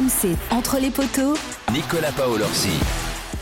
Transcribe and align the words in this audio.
RMC, 0.00 0.36
entre 0.50 0.78
les 0.78 0.90
poteaux, 0.90 1.34
Nicolas 1.72 2.12
Paolorsi. 2.12 2.70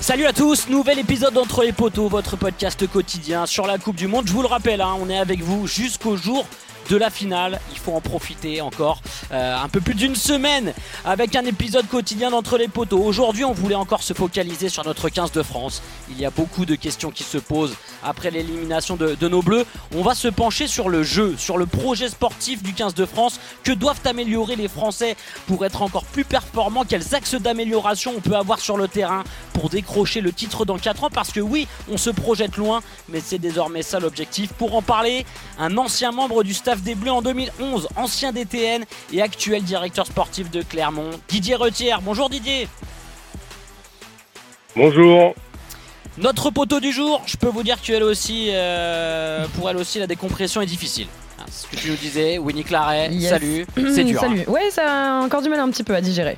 Salut 0.01 0.27
à 0.27 0.33
tous, 0.33 0.69
nouvel 0.69 0.99
épisode 0.99 1.35
d'Entre 1.35 1.63
les 1.63 1.73
poteaux, 1.73 2.09
votre 2.09 2.37
podcast 2.37 2.85
quotidien 2.89 3.47
sur 3.47 3.67
la 3.67 3.79
Coupe 3.79 3.95
du 3.95 4.09
Monde. 4.09 4.27
Je 4.27 4.33
vous 4.33 4.43
le 4.43 4.49
rappelle, 4.49 4.81
hein, 4.81 4.97
on 5.01 5.09
est 5.09 5.19
avec 5.19 5.41
vous 5.41 5.69
jusqu'au 5.69 6.17
jour 6.17 6.47
de 6.89 6.97
la 6.97 7.11
finale. 7.11 7.61
Il 7.73 7.79
faut 7.79 7.93
en 7.93 8.01
profiter 8.01 8.61
encore 8.61 9.01
euh, 9.33 9.57
un 9.57 9.69
peu 9.69 9.81
plus 9.81 9.95
d'une 9.95 10.17
semaine 10.17 10.73
avec 11.05 11.37
un 11.37 11.45
épisode 11.45 11.87
quotidien 11.89 12.31
d'entre 12.31 12.59
les 12.59 12.69
poteaux. 12.69 12.99
Aujourd'hui, 13.03 13.45
on 13.45 13.53
voulait 13.53 13.75
encore 13.75 14.03
se 14.03 14.15
focaliser 14.15 14.69
sur 14.69 14.85
notre 14.85 15.09
15 15.09 15.33
de 15.33 15.43
France. 15.43 15.83
Il 16.11 16.19
y 16.19 16.25
a 16.25 16.31
beaucoup 16.31 16.67
de 16.67 16.75
questions 16.75 17.11
qui 17.11 17.23
se 17.23 17.39
posent 17.39 17.77
après 18.03 18.31
l'élimination 18.31 18.97
de, 18.97 19.15
de 19.15 19.29
nos 19.29 19.43
Bleus. 19.43 19.67
On 19.95 20.03
va 20.03 20.15
se 20.15 20.29
pencher 20.29 20.67
sur 20.67 20.89
le 20.89 21.03
jeu, 21.03 21.35
sur 21.37 21.59
le 21.59 21.67
projet 21.67 22.09
sportif 22.09 22.63
du 22.63 22.73
15 22.73 22.95
de 22.95 23.07
France. 23.07 23.41
Que 23.65 23.73
doivent 23.73 24.01
améliorer 24.05 24.57
les 24.57 24.69
Français 24.69 25.17
pour 25.47 25.65
être 25.65 25.83
encore 25.83 26.05
plus 26.05 26.25
performants? 26.25 26.85
Quels 26.85 27.15
axes 27.15 27.35
d'amélioration 27.35 28.15
on 28.17 28.21
peut 28.21 28.37
avoir 28.37 28.59
sur 28.59 28.77
le 28.77 28.89
terrain 28.89 29.25
pour 29.53 29.69
décrocher 29.69 30.21
le 30.21 30.33
titre 30.33 30.65
dans 30.65 30.79
4 30.79 31.05
ans? 31.05 31.11
Parce 31.11 31.33
que 31.33 31.41
oui, 31.41 31.67
on 31.91 31.97
se 31.97 32.11
projette 32.11 32.57
loin, 32.57 32.81
mais 33.09 33.21
c'est 33.21 33.39
désormais 33.39 33.83
ça 33.83 34.01
l'objectif. 34.01 34.53
Pour 34.53 34.75
en 34.75 34.83
parler, 34.83 35.27
un 35.59 35.77
ancien 35.77 36.13
membre 36.13 36.43
du 36.43 36.55
staff 36.55 36.78
des 36.83 36.95
Bleus 36.95 37.11
en 37.13 37.23
2011, 37.23 37.89
ancien 37.97 38.33
DTN 38.33 38.85
et 39.13 39.23
actuel 39.23 39.63
directeur 39.63 40.07
sportif 40.07 40.51
de 40.51 40.63
Clermont, 40.63 41.11
Didier 41.29 41.55
Retière. 41.55 42.01
Bonjour 42.03 42.29
Didier. 42.31 42.69
Bonjour. 44.77 45.35
Notre 46.19 46.51
poteau 46.51 46.81
du 46.81 46.93
jour, 46.93 47.23
je 47.27 47.37
peux 47.37 47.49
vous 47.49 47.63
dire 47.63 47.81
que 47.81 47.93
elle 47.93 48.03
aussi, 48.03 48.49
euh, 48.51 49.47
pour 49.57 49.71
elle 49.71 49.77
aussi, 49.77 49.99
la 49.99 50.07
décompression 50.07 50.61
est 50.61 50.67
difficile. 50.67 51.07
Hein, 51.39 51.45
Ce 51.51 51.67
que 51.69 51.77
tu 51.77 51.91
nous 51.91 51.97
disais, 51.97 52.39
Winnie 52.39 52.65
Claret, 52.65 53.11
Yes. 53.13 53.31
salut, 53.31 53.67
c'est 53.95 54.05
dur. 54.05 54.19
hein. 54.23 54.29
Salut. 54.29 54.45
Ouais, 54.49 54.71
ça 54.71 55.19
a 55.19 55.21
encore 55.23 55.43
du 55.43 55.49
mal 55.49 55.61
un 55.61 55.71
petit 55.71 55.85
peu 55.85 55.95
à 55.95 56.01
digérer. 56.01 56.37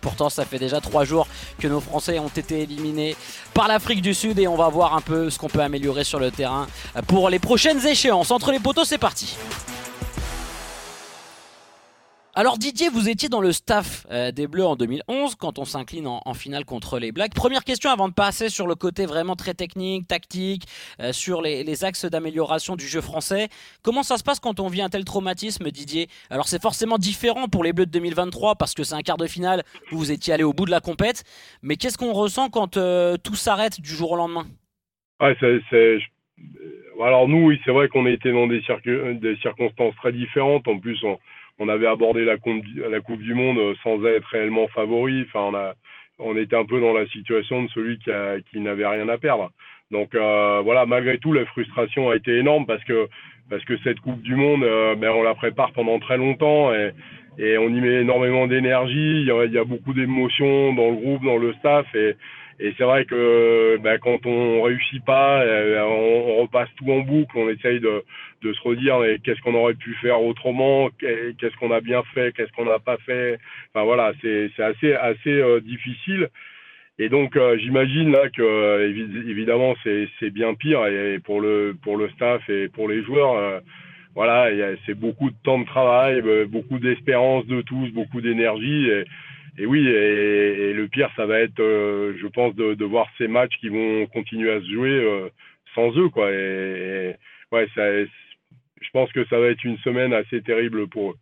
Pourtant, 0.00 0.28
ça 0.28 0.44
fait 0.44 0.58
déjà 0.58 0.80
trois 0.80 1.04
jours 1.04 1.26
que 1.58 1.68
nos 1.68 1.80
Français 1.80 2.18
ont 2.18 2.28
été 2.28 2.62
éliminés 2.62 3.16
par 3.54 3.68
l'Afrique 3.68 4.02
du 4.02 4.14
Sud 4.14 4.38
et 4.38 4.48
on 4.48 4.56
va 4.56 4.68
voir 4.68 4.94
un 4.94 5.00
peu 5.00 5.30
ce 5.30 5.38
qu'on 5.38 5.48
peut 5.48 5.60
améliorer 5.60 6.04
sur 6.04 6.18
le 6.18 6.30
terrain 6.30 6.66
pour 7.06 7.28
les 7.28 7.38
prochaines 7.38 7.84
échéances. 7.86 8.30
Entre 8.30 8.52
les 8.52 8.60
poteaux, 8.60 8.84
c'est 8.84 8.98
parti. 8.98 9.36
Alors 12.38 12.58
Didier, 12.58 12.90
vous 12.90 13.08
étiez 13.08 13.30
dans 13.30 13.40
le 13.40 13.50
staff 13.50 14.06
euh, 14.10 14.30
des 14.30 14.46
Bleus 14.46 14.66
en 14.66 14.76
2011 14.76 15.36
quand 15.36 15.58
on 15.58 15.64
s'incline 15.64 16.06
en, 16.06 16.34
finale 16.34 16.66
contre 16.66 16.98
les 16.98 17.10
Blacks. 17.10 17.32
Première 17.32 17.64
question 17.64 17.88
avant 17.88 18.10
de 18.10 18.12
passer 18.12 18.50
sur 18.50 18.66
le 18.66 18.74
côté 18.74 19.06
vraiment 19.06 19.36
très 19.36 19.54
technique, 19.54 20.06
tactique, 20.06 20.64
euh, 21.00 21.12
sur 21.12 21.40
les, 21.40 21.82
axes 21.82 22.04
d'amélioration 22.04 22.76
du 22.76 22.86
jeu 22.86 23.00
français. 23.00 23.48
Comment 23.82 24.02
ça 24.02 24.18
se 24.18 24.22
passe 24.22 24.38
quand 24.38 24.60
on 24.60 24.68
vit 24.68 24.82
un 24.82 24.90
tel 24.90 25.06
traumatisme, 25.06 25.70
Didier? 25.70 26.08
Alors 26.28 26.46
c'est 26.46 26.60
forcément 26.60 26.98
différent 26.98 27.48
pour 27.48 27.64
les 27.64 27.72
Bleus 27.72 27.86
de 27.86 27.90
2023 27.92 28.56
parce 28.56 28.74
que 28.74 28.84
c'est 28.84 28.94
un 28.94 29.00
quart 29.00 29.16
de 29.16 29.26
finale 29.26 29.62
où 29.90 29.96
vous 29.96 30.12
étiez 30.12 30.34
allé 30.34 30.44
au 30.44 30.52
bout 30.52 30.66
de 30.66 30.70
la 30.70 30.80
compète. 30.80 31.24
Mais 31.62 31.76
qu'est-ce 31.76 31.96
qu'on 31.96 32.12
ressent 32.12 32.50
quand 32.50 32.76
euh, 32.76 33.16
tout 33.16 33.34
s'arrête 33.34 33.80
du 33.80 33.88
jour 33.88 34.10
au 34.10 34.16
lendemain? 34.16 34.44
Alors 37.02 37.28
nous, 37.28 37.46
oui, 37.46 37.58
c'est 37.64 37.72
vrai 37.72 37.88
qu'on 37.88 38.04
était 38.04 38.32
dans 38.32 38.46
des, 38.46 38.60
des 39.14 39.36
circonstances 39.36 39.94
très 39.96 40.12
différentes. 40.12 40.68
En 40.68 40.78
plus, 40.78 41.02
on, 41.02 41.18
on 41.58 41.68
avait 41.68 41.86
abordé 41.86 42.24
la 42.24 42.36
coupe, 42.36 42.60
du- 43.22 43.34
Monde 43.34 43.58
euh, 43.58 43.74
sans 43.82 44.04
être 44.04 44.26
réellement 44.28 44.68
favori. 44.68 45.24
Enfin, 45.26 45.40
on, 45.50 45.54
a, 45.54 45.74
on 46.18 46.36
était 46.36 46.56
un 46.56 46.64
peu 46.64 46.80
dans 46.80 46.92
la 46.92 47.06
situation 47.06 47.62
de 47.62 47.68
celui 47.70 47.98
qui, 47.98 48.10
qui 48.50 48.60
n'avait 48.60 48.86
rien 48.86 49.08
à 49.08 49.18
perdre. 49.18 49.50
Donc 49.90 50.14
euh, 50.14 50.60
voilà, 50.64 50.84
malgré 50.86 51.18
tout, 51.18 51.32
la 51.32 51.46
frustration 51.46 52.10
a 52.10 52.16
été 52.16 52.38
énorme 52.38 52.66
parce 52.66 52.82
que 52.84 53.08
parce 53.48 53.64
que 53.64 53.78
cette 53.84 54.00
Coupe 54.00 54.22
du 54.22 54.34
Monde, 54.34 54.64
euh, 54.64 54.96
ben, 54.96 55.10
on 55.10 55.22
la 55.22 55.34
prépare 55.36 55.70
pendant 55.72 56.00
très 56.00 56.16
longtemps 56.16 56.74
et, 56.74 56.90
et 57.38 57.56
on 57.58 57.68
y 57.68 57.80
met 57.80 58.00
énormément 58.00 58.48
d'énergie. 58.48 59.22
Il 59.22 59.32
il 59.46 59.52
y 59.52 59.58
a 59.58 59.64
beaucoup 59.64 59.94
d'émotions 59.94 60.74
dans 60.74 60.90
le 60.90 60.96
groupe, 60.96 61.24
dans 61.24 61.36
le 61.38 61.52
staff 61.54 61.86
et 61.94 62.16
et 62.58 62.72
c'est 62.78 62.84
vrai 62.84 63.04
que 63.04 63.76
ben, 63.82 63.98
quand 63.98 64.24
on 64.26 64.62
réussit 64.62 65.04
pas, 65.04 65.42
euh, 65.42 65.82
on, 65.82 66.42
repasse 66.42 66.68
tout 66.76 66.90
en 66.90 67.00
boucle, 67.00 67.36
on 67.36 67.48
essaye 67.50 67.80
de, 67.80 68.02
de 68.42 68.52
se 68.52 68.60
redire 68.62 68.98
mais 69.00 69.18
qu'est-ce 69.18 69.40
qu'on 69.42 69.54
aurait 69.54 69.74
pu 69.74 69.94
faire 69.96 70.22
autrement, 70.22 70.88
qu'est- 70.98 71.36
qu'est-ce 71.38 71.56
qu'on 71.56 71.70
a 71.70 71.80
bien 71.80 72.02
fait, 72.14 72.34
qu'est-ce 72.34 72.52
qu'on 72.52 72.64
n'a 72.64 72.78
pas 72.78 72.96
fait? 72.98 73.38
Enfin 73.74 73.84
voilà, 73.84 74.12
c'est 74.22 74.50
assez 74.58 74.94
assez 74.94 75.32
euh, 75.32 75.60
difficile. 75.60 76.28
Et 76.98 77.08
donc 77.10 77.36
euh, 77.36 77.58
j'imagine 77.58 78.10
là 78.12 78.28
que 78.30 78.88
évi- 78.88 79.28
évidemment 79.30 79.74
c'est 79.84 80.30
bien 80.30 80.54
pire 80.54 80.86
et 80.86 81.18
pour 81.18 81.40
le 81.40 81.76
pour 81.82 81.96
le 81.98 82.08
staff 82.10 82.48
et 82.48 82.68
pour 82.68 82.88
les 82.88 83.02
joueurs. 83.02 83.34
euh, 83.36 83.60
voilà, 84.14 84.48
c'est 84.86 84.94
beaucoup 84.98 85.28
de 85.30 85.36
temps 85.44 85.58
de 85.58 85.66
travail, 85.66 86.22
euh, 86.24 86.46
beaucoup 86.46 86.78
d'espérance 86.78 87.46
de 87.46 87.60
tous, 87.60 87.88
beaucoup 87.92 88.22
d'énergie. 88.22 88.88
Et 89.58 89.66
oui, 89.66 89.86
et, 89.86 90.72
le 90.72 90.88
pire, 90.88 91.10
ça 91.16 91.26
va 91.26 91.40
être, 91.40 91.60
euh, 91.60 92.14
je 92.20 92.26
pense, 92.26 92.54
de, 92.54 92.74
de 92.74 92.84
voir 92.84 93.08
ces 93.18 93.28
matchs 93.28 93.56
qui 93.60 93.68
vont 93.68 94.06
continuer 94.06 94.52
à 94.52 94.60
se 94.60 94.70
jouer 94.70 94.90
euh, 94.90 95.28
sans 95.74 95.96
eux, 95.96 96.08
quoi. 96.10 96.30
Et 96.30 97.16
ouais, 97.52 97.68
ça, 97.74 98.04
je 98.04 98.90
pense 98.92 99.10
que 99.12 99.24
ça 99.26 99.38
va 99.38 99.48
être 99.48 99.64
une 99.64 99.78
semaine 99.78 100.12
assez 100.12 100.42
terrible 100.42 100.88
pour 100.88 101.12
eux. 101.12 101.16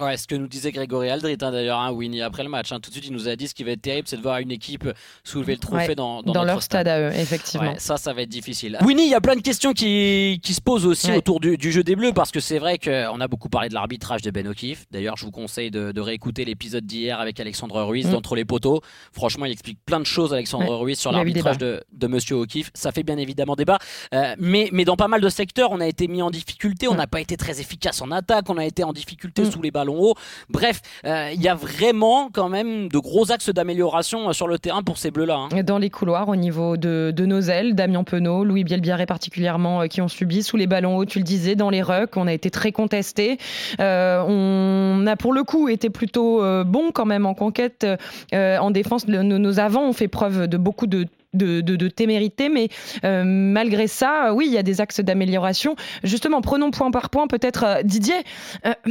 Ouais, 0.00 0.16
ce 0.16 0.28
que 0.28 0.36
nous 0.36 0.46
disait 0.46 0.70
Grégory 0.70 1.10
Aldrit 1.10 1.36
hein, 1.42 1.50
d'ailleurs, 1.50 1.80
hein, 1.80 1.90
Winnie, 1.90 2.22
après 2.22 2.44
le 2.44 2.48
match. 2.48 2.70
hein. 2.70 2.78
tout 2.80 2.90
de 2.90 2.94
suite, 2.94 3.06
il 3.08 3.12
nous 3.12 3.28
a 3.28 3.34
dit 3.34 3.48
ce 3.48 3.54
qui 3.54 3.64
va 3.64 3.72
être 3.72 3.82
terrible, 3.82 4.06
c'est 4.06 4.16
de 4.16 4.22
voir 4.22 4.38
une 4.38 4.52
équipe 4.52 4.88
soulever 5.24 5.54
le 5.54 5.58
trophée 5.58 5.88
Ouais, 5.88 5.94
dans, 5.96 6.22
dans, 6.22 6.32
Dans, 6.32 6.40
notre 6.42 6.46
leur 6.46 6.62
stade 6.62 6.86
à 6.86 7.00
eux, 7.00 7.12
effectivement. 7.12 7.72
Ouais, 7.72 7.78
ça, 7.78 7.96
ça 7.96 8.12
va 8.12 8.22
être 8.22 8.28
difficile. 8.28 8.78
Winnie, 8.82 9.02
il 9.02 9.10
y 9.10 9.14
a 9.14 9.20
plein 9.20 9.34
de 9.34 9.40
questions 9.40 9.72
qui, 9.72 10.38
qui 10.44 10.54
se 10.54 10.60
posent 10.60 10.86
aussi 10.86 11.10
Ouais. 11.10 11.16
autour 11.16 11.40
du, 11.40 11.56
du 11.58 11.72
jeu 11.72 11.82
des 11.82 11.96
Bleus 11.96 12.12
parce 12.12 12.30
que 12.30 12.38
c'est 12.38 12.60
vrai 12.60 12.78
qu'on 12.78 13.20
a 13.20 13.26
beaucoup 13.28 13.48
parlé 13.48 13.68
de 13.68 13.74
l'arbitrage 13.74 14.22
de 14.22 14.30
Ben 14.30 14.46
O'Keefe. 14.46 14.86
D'ailleurs, 14.92 15.16
je 15.16 15.24
vous 15.24 15.32
conseille 15.32 15.72
de, 15.72 15.90
de 15.90 16.00
réécouter 16.00 16.44
l'épisode 16.44 16.86
d'hier 16.86 17.18
avec 17.18 17.40
Alexandre 17.40 17.82
Ruiz 17.82 18.06
Mm. 18.06 18.12
d'Entre 18.12 18.36
les 18.36 18.44
poteaux. 18.44 18.80
Franchement, 19.12 19.44
il 19.44 19.52
explique 19.52 19.78
plein 19.84 19.98
de 20.00 20.06
choses, 20.06 20.32
Alexandre 20.32 20.72
Ruiz, 20.76 20.98
sur 21.00 21.10
l'arbitrage 21.10 21.58
de, 21.58 21.82
de 21.92 22.06
Monsieur 22.06 22.36
O'Keefe. 22.36 22.70
Ça 22.74 22.92
fait 22.92 23.02
bien 23.02 23.18
évidemment 23.18 23.56
débat. 23.56 23.78
Euh, 24.14 24.36
mais, 24.38 24.68
mais 24.72 24.84
dans 24.84 24.96
pas 24.96 25.08
mal 25.08 25.20
de 25.20 25.28
secteurs, 25.28 25.72
on 25.72 25.80
a 25.80 25.86
été 25.88 26.06
mis 26.06 26.22
en 26.22 26.30
difficulté. 26.30 26.86
On 26.86 26.92
Ouais. 26.92 26.96
n'a 26.96 27.06
pas 27.08 27.20
été 27.20 27.36
très 27.36 27.60
efficace 27.60 28.00
en 28.00 28.10
attaque. 28.12 28.48
On 28.50 28.56
a 28.56 28.64
été 28.64 28.84
en 28.84 28.92
difficulté 28.92 29.42
Mm. 29.42 29.50
sous 29.50 29.60
les 29.62 29.70
ballons 29.80 30.00
hauts. 30.00 30.14
Bref, 30.50 30.80
euh, 31.06 31.30
il 31.32 31.40
y 31.40 31.48
a 31.48 31.54
vraiment 31.54 32.28
quand 32.32 32.48
même 32.48 32.88
de 32.88 32.98
gros 32.98 33.32
axes 33.32 33.50
d'amélioration 33.50 34.28
euh, 34.28 34.32
sur 34.32 34.46
le 34.46 34.58
terrain 34.58 34.82
pour 34.82 34.98
ces 34.98 35.10
Bleus-là. 35.10 35.48
hein. 35.50 35.62
Dans 35.62 35.78
les 35.78 35.90
couloirs, 35.90 36.28
au 36.28 36.36
niveau 36.36 36.76
de, 36.76 37.12
de 37.16 37.26
nos 37.26 37.40
ailes, 37.40 37.74
Damien 37.74 38.04
Penaud, 38.04 38.44
Louis 38.44 38.64
Bielbiarré 38.64 39.06
particulièrement, 39.06 39.82
euh, 39.82 39.86
qui 39.86 40.02
ont 40.02 40.08
subi 40.08 40.42
sous 40.42 40.56
les 40.56 40.66
ballons 40.66 40.96
hauts, 40.96 41.06
tu 41.06 41.18
le 41.18 41.24
disais, 41.24 41.54
dans 41.56 41.70
les 41.70 41.82
rucks, 41.82 42.16
on 42.16 42.26
a 42.26 42.32
été 42.32 42.50
très 42.50 42.72
contestés. 42.72 43.38
Euh, 43.80 44.22
on 44.26 45.06
a 45.06 45.16
pour 45.16 45.32
le 45.32 45.44
coup 45.44 45.68
été 45.68 45.88
plutôt 45.90 46.42
bon 46.64 46.90
quand 46.92 47.06
même 47.06 47.26
en 47.26 47.34
conquête, 47.34 47.86
en 48.32 48.70
défense. 48.70 49.06
Nos, 49.06 49.60
avants 49.60 49.88
ont 49.88 49.92
fait 49.92 50.08
preuve 50.08 50.46
de 50.46 50.56
beaucoup 50.56 50.86
de 50.86 51.06
de, 51.32 51.88
témérité, 51.88 52.48
mais 52.48 52.68
malgré 53.02 53.86
ça, 53.86 54.32
oui, 54.34 54.46
il 54.48 54.52
y 54.52 54.58
a 54.58 54.62
des 54.62 54.80
axes 54.80 55.00
d'amélioration. 55.00 55.76
Justement, 56.02 56.40
prenons 56.40 56.70
point 56.70 56.90
par 56.90 57.10
point, 57.10 57.26
peut-être 57.26 57.82
Didier, 57.84 58.20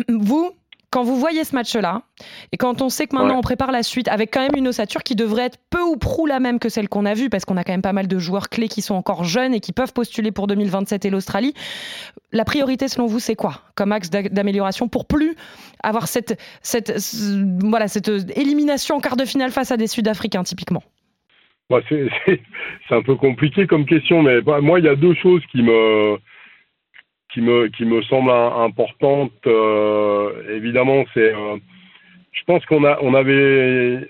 vous, 0.07 0.51
quand 0.91 1.03
vous 1.03 1.17
voyez 1.19 1.43
ce 1.43 1.53
match-là, 1.55 2.01
et 2.51 2.57
quand 2.57 2.81
on 2.81 2.89
sait 2.89 3.05
que 3.07 3.15
maintenant 3.15 3.33
Ouais. 3.33 3.37
on 3.39 3.41
prépare 3.41 3.71
la 3.71 3.83
suite 3.83 4.07
avec 4.07 4.31
quand 4.33 4.41
même 4.41 4.55
une 4.57 4.67
ossature 4.67 5.03
qui 5.03 5.15
devrait 5.15 5.43
être 5.43 5.59
peu 5.69 5.81
ou 5.81 5.97
prou 5.97 6.25
la 6.25 6.39
même 6.39 6.57
que 6.59 6.67
celle 6.69 6.89
qu'on 6.89 7.05
a 7.05 7.13
vue, 7.13 7.29
parce 7.29 7.45
qu'on 7.45 7.57
a 7.57 7.63
quand 7.63 7.73
même 7.73 7.81
pas 7.83 7.93
mal 7.93 8.07
de 8.07 8.17
joueurs 8.19 8.49
clés 8.49 8.67
qui 8.67 8.81
sont 8.81 8.95
encore 8.95 9.23
jeunes 9.23 9.53
et 9.53 9.59
qui 9.59 9.71
peuvent 9.71 9.93
postuler 9.93 10.31
pour 10.31 10.47
2027 10.47 11.05
et 11.05 11.09
l'Australie. 11.09 11.53
La 12.31 12.43
priorité, 12.45 12.87
selon 12.87 13.05
vous, 13.07 13.19
c'est 13.19 13.35
quoi 13.35 13.61
comme 13.75 13.91
axe 13.91 14.09
d'a- 14.09 14.23
d'amélioration 14.29 14.87
pour 14.87 15.05
plus 15.05 15.35
avoir 15.83 16.07
cette, 16.07 16.39
cette, 16.61 16.99
ce- 16.99 17.43
voilà, 17.67 17.87
cette 17.87 18.09
élimination 18.35 18.95
en 18.95 18.99
quart 18.99 19.15
de 19.15 19.25
finale 19.25 19.51
face 19.51 19.71
à 19.71 19.77
des 19.77 19.87
Sud-Africains, 19.87 20.43
typiquement? 20.43 20.83
Bah, 21.69 21.81
c'est 21.89 22.39
un 22.95 23.03
peu 23.03 23.15
compliqué 23.15 23.67
comme 23.67 23.85
question, 23.85 24.23
mais 24.23 24.41
bah, 24.41 24.59
moi, 24.59 24.79
il 24.79 24.85
y 24.85 24.89
a 24.89 24.95
deux 24.95 25.13
choses 25.13 25.43
qui 25.51 25.61
me, 25.61 26.17
qui 27.33 27.41
me, 27.41 27.67
qui 27.67 27.85
me 27.85 28.01
semblent 28.03 28.31
im- 28.31 28.63
importantes. 28.63 29.31
Euh, 29.45 30.55
évidemment, 30.55 31.05
c'est, 31.13 31.33
euh, 31.33 31.57
je 32.31 32.43
pense 32.45 32.65
qu'on 32.65 32.83
a, 32.83 32.97
on 33.01 33.13
avait, 33.13 34.09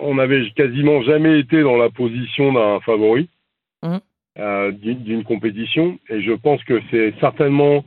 on 0.00 0.18
avait 0.18 0.50
quasiment 0.56 1.02
jamais 1.02 1.40
été 1.40 1.62
dans 1.62 1.76
la 1.76 1.90
position 1.90 2.52
d'un 2.52 2.80
favori 2.80 3.28
Mhm. 3.82 4.00
euh, 4.38 4.72
d'une, 4.72 5.02
d'une 5.02 5.24
compétition, 5.24 5.98
et 6.08 6.22
je 6.22 6.32
pense 6.32 6.62
que 6.64 6.80
c'est 6.90 7.12
certainement 7.20 7.84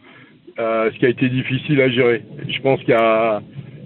euh, 0.60 0.92
ce 0.92 0.98
qui 1.00 1.06
a 1.06 1.10
été 1.10 1.30
difficile 1.30 1.82
à 1.82 1.90
gérer. 1.90 2.24
Je 2.48 2.60
pense 2.62 2.80
qu'il 2.82 2.90
y 2.90 2.94
a, 2.94 3.42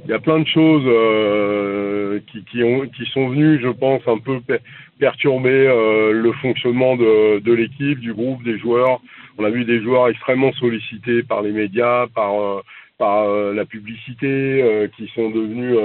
il 0.06 0.10
y 0.10 0.14
a 0.14 0.20
plein 0.20 0.40
de 0.40 0.48
choses 0.48 0.84
euh, 0.86 2.20
qui, 2.28 2.44
qui, 2.46 2.64
ont, 2.64 2.88
qui 2.88 3.06
sont 3.08 3.30
venues, 3.30 3.60
je 3.62 3.70
pense, 3.70 4.02
un 4.08 4.18
peu 4.18 4.40
per- 4.42 4.60
perturber 5.00 5.68
euh, 5.68 6.12
le 6.12 6.32
fonctionnement 6.34 6.96
de, 6.96 7.40
de 7.40 7.54
l'équipe, 7.54 8.00
du 8.00 8.14
groupe, 8.14 8.44
des 8.44 8.58
joueurs. 8.58 9.00
On 9.38 9.44
a 9.44 9.50
vu 9.50 9.64
des 9.64 9.82
joueurs 9.82 10.10
extrêmement 10.10 10.52
sollicités 10.54 11.24
par 11.24 11.42
les 11.42 11.52
médias, 11.52 12.08
par, 12.08 12.34
euh, 12.42 12.62
par 12.98 13.30
euh, 13.30 13.54
la 13.54 13.66
publicité, 13.66 14.28
euh, 14.62 14.88
qui 14.96 15.08
sont 15.16 15.30
devenus 15.30 15.78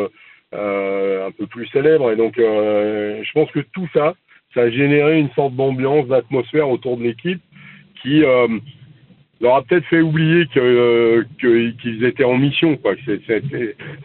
euh, 0.54 1.26
un 1.26 1.30
peu 1.32 1.46
plus 1.46 1.66
célèbres. 1.66 2.10
Et 2.10 2.16
donc, 2.16 2.34
je 2.38 3.32
pense 3.32 3.50
que 3.50 3.60
tout 3.60 3.88
ça, 3.92 4.14
ça 4.54 4.62
a 4.62 4.70
généré 4.70 5.18
une 5.18 5.30
sorte 5.30 5.54
d'ambiance, 5.54 6.06
d'atmosphère 6.06 6.70
autour 6.70 6.96
de 6.96 7.04
l'équipe 7.04 7.40
qui, 8.00 8.22
leur 9.40 9.56
a 9.56 9.62
peut-être 9.62 9.84
fait 9.86 10.00
oublier 10.00 10.46
que 10.46 11.24
qu'ils 11.40 12.04
étaient 12.04 12.24
en 12.24 12.38
mission 12.38 12.76
quoi. 12.76 12.94
Que 12.96 13.20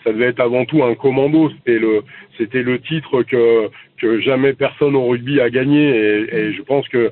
ça 0.04 0.12
devait 0.12 0.28
être 0.28 0.42
avant 0.42 0.66
tout 0.66 0.84
un 0.84 0.96
commando. 0.96 1.50
C'était 1.50 1.80
le 1.80 2.04
c'était 2.38 2.64
le 2.64 2.80
titre 2.80 3.24
que 3.24 3.70
que 3.98 4.20
jamais 4.20 4.54
personne 4.54 4.96
au 4.96 5.08
rugby 5.08 5.40
a 5.40 5.50
gagné 5.50 5.90
et, 5.90 6.54
je 6.54 6.62
pense 6.64 6.88
que 6.90 7.12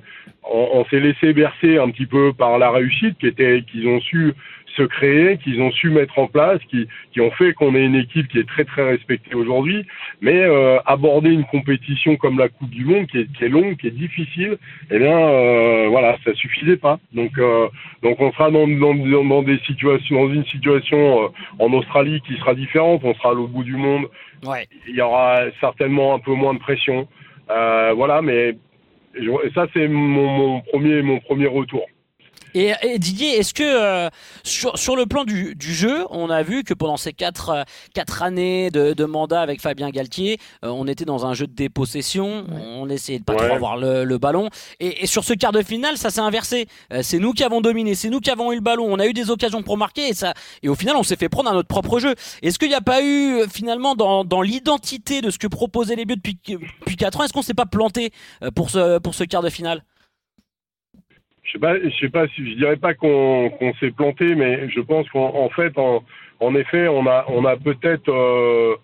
on, 0.51 0.83
s'est 0.85 0.99
laissé 0.99 1.33
bercer 1.33 1.77
un 1.77 1.89
petit 1.91 2.07
peu 2.07 2.33
par 2.33 2.57
la 2.57 2.71
réussite 2.71 3.17
qui 3.19 3.27
était 3.27 3.63
qu'ils 3.69 3.87
ont 3.87 3.99
su 4.01 4.33
se 4.75 4.83
créer, 4.83 5.37
qu'ils 5.37 5.61
ont 5.61 5.71
su 5.71 5.89
mettre 5.89 6.17
en 6.19 6.27
place, 6.27 6.59
qui, 6.69 6.87
qui 7.11 7.21
ont 7.21 7.31
fait 7.31 7.53
qu'on 7.53 7.75
ait 7.75 7.85
une 7.85 7.95
équipe 7.95 8.27
qui 8.27 8.39
est 8.39 8.47
très 8.47 8.65
très 8.65 8.83
respectée 8.83 9.35
aujourd'hui. 9.35 9.85
Mais 10.21 10.41
euh, 10.43 10.79
aborder 10.85 11.29
une 11.31 11.45
compétition 11.45 12.15
comme 12.15 12.37
la 12.37 12.49
Coupe 12.49 12.69
du 12.69 12.85
Monde, 12.85 13.07
qui 13.07 13.19
est, 13.19 13.31
qui 13.33 13.45
est 13.45 13.49
longue, 13.49 13.77
qui 13.77 13.87
est 13.87 13.91
difficile, 13.91 14.57
eh 14.91 14.99
bien 14.99 15.17
euh, 15.17 15.87
voilà, 15.89 16.17
ça 16.23 16.33
suffisait 16.33 16.77
pas. 16.77 16.99
Donc 17.13 17.37
euh, 17.37 17.67
donc 18.03 18.19
on 18.19 18.31
sera 18.31 18.51
dans, 18.51 18.67
dans, 18.67 18.95
dans, 19.23 19.43
des 19.43 19.59
situations, 19.59 20.27
dans 20.27 20.33
une 20.33 20.45
situation 20.45 21.23
euh, 21.23 21.27
en 21.59 21.71
Australie 21.73 22.21
qui 22.27 22.35
sera 22.37 22.53
différente. 22.53 23.01
On 23.03 23.13
sera 23.15 23.31
à 23.31 23.33
l'autre 23.33 23.53
bout 23.53 23.63
du 23.63 23.75
monde. 23.75 24.05
Ouais. 24.45 24.67
Il 24.87 24.95
y 24.95 25.01
aura 25.01 25.41
certainement 25.59 26.15
un 26.15 26.19
peu 26.19 26.33
moins 26.33 26.53
de 26.53 26.59
pression. 26.59 27.07
Euh, 27.49 27.93
voilà, 27.95 28.21
mais 28.21 28.55
ça 29.55 29.67
c'est 29.73 29.87
mon, 29.87 30.27
mon 30.27 30.61
premier 30.61 31.01
mon 31.01 31.19
premier 31.19 31.47
retour. 31.47 31.85
Et, 32.55 32.73
Didier, 32.97 33.37
est-ce 33.37 33.53
que 33.53 33.63
euh, 33.63 34.09
sur, 34.43 34.77
sur, 34.77 34.95
le 34.95 35.05
plan 35.05 35.23
du, 35.23 35.55
du, 35.55 35.73
jeu, 35.73 36.05
on 36.09 36.29
a 36.29 36.43
vu 36.43 36.63
que 36.63 36.73
pendant 36.73 36.97
ces 36.97 37.13
quatre, 37.13 37.49
euh, 37.49 37.63
quatre 37.93 38.23
années 38.23 38.71
de, 38.71 38.93
de, 38.93 39.05
mandat 39.05 39.41
avec 39.41 39.61
Fabien 39.61 39.89
Galtier, 39.89 40.39
euh, 40.65 40.69
on 40.69 40.87
était 40.87 41.05
dans 41.05 41.25
un 41.25 41.33
jeu 41.33 41.47
de 41.47 41.53
dépossession, 41.53 42.45
on 42.49 42.89
essayait 42.89 43.19
de 43.19 43.23
pas 43.23 43.35
trop 43.35 43.53
avoir 43.53 43.77
le, 43.77 44.03
le 44.03 44.17
ballon. 44.17 44.49
Et, 44.79 45.03
et, 45.03 45.07
sur 45.07 45.23
ce 45.23 45.33
quart 45.33 45.51
de 45.51 45.61
finale, 45.61 45.97
ça 45.97 46.09
s'est 46.09 46.19
inversé. 46.21 46.67
c'est 47.01 47.19
nous 47.19 47.33
qui 47.33 47.43
avons 47.43 47.61
dominé, 47.61 47.95
c'est 47.95 48.09
nous 48.09 48.19
qui 48.19 48.29
avons 48.29 48.51
eu 48.51 48.55
le 48.55 48.61
ballon, 48.61 48.85
on 48.89 48.99
a 48.99 49.07
eu 49.07 49.13
des 49.13 49.29
occasions 49.29 49.61
pour 49.61 49.77
marquer 49.77 50.09
et, 50.09 50.13
ça, 50.13 50.33
et 50.63 50.69
au 50.69 50.75
final, 50.75 50.95
on 50.95 51.03
s'est 51.03 51.15
fait 51.15 51.29
prendre 51.29 51.49
à 51.49 51.53
notre 51.53 51.67
propre 51.67 51.99
jeu. 51.99 52.15
Est-ce 52.41 52.57
qu'il 52.59 52.69
n'y 52.69 52.75
a 52.75 52.81
pas 52.81 53.03
eu 53.03 53.47
finalement 53.51 53.95
dans, 53.95 54.23
dans 54.23 54.41
l'identité 54.41 55.21
de 55.21 55.29
ce 55.29 55.37
que 55.37 55.47
proposaient 55.47 55.95
les 55.95 56.05
buts 56.05 56.15
depuis, 56.15 56.37
depuis 56.45 56.95
4 56.95 57.19
ans, 57.19 57.23
est-ce 57.23 57.33
qu'on 57.33 57.41
s'est 57.41 57.53
pas 57.53 57.65
planté 57.65 58.11
pour 58.55 58.69
ce, 58.69 58.99
pour 58.99 59.13
ce 59.13 59.23
quart 59.23 59.41
de 59.41 59.49
finale? 59.49 59.83
Je 61.49 61.53
sais 61.53 61.59
pas, 61.59 61.75
je 61.79 61.89
sais 61.99 62.09
pas 62.09 62.27
si 62.27 62.51
je 62.51 62.57
dirais 62.57 62.77
pas 62.77 62.93
qu'on 62.93 63.73
s'est 63.79 63.91
planté, 63.91 64.35
mais 64.35 64.69
je 64.69 64.81
pense 64.81 65.09
qu'en 65.09 65.49
fait, 65.49 65.77
en, 65.77 66.03
en, 66.39 66.55
effet, 66.55 66.87
on 66.87 67.07
a, 67.07 67.25
on 67.27 67.43
a 67.45 67.57
peut-être, 67.57 68.09
euh, 68.09 68.75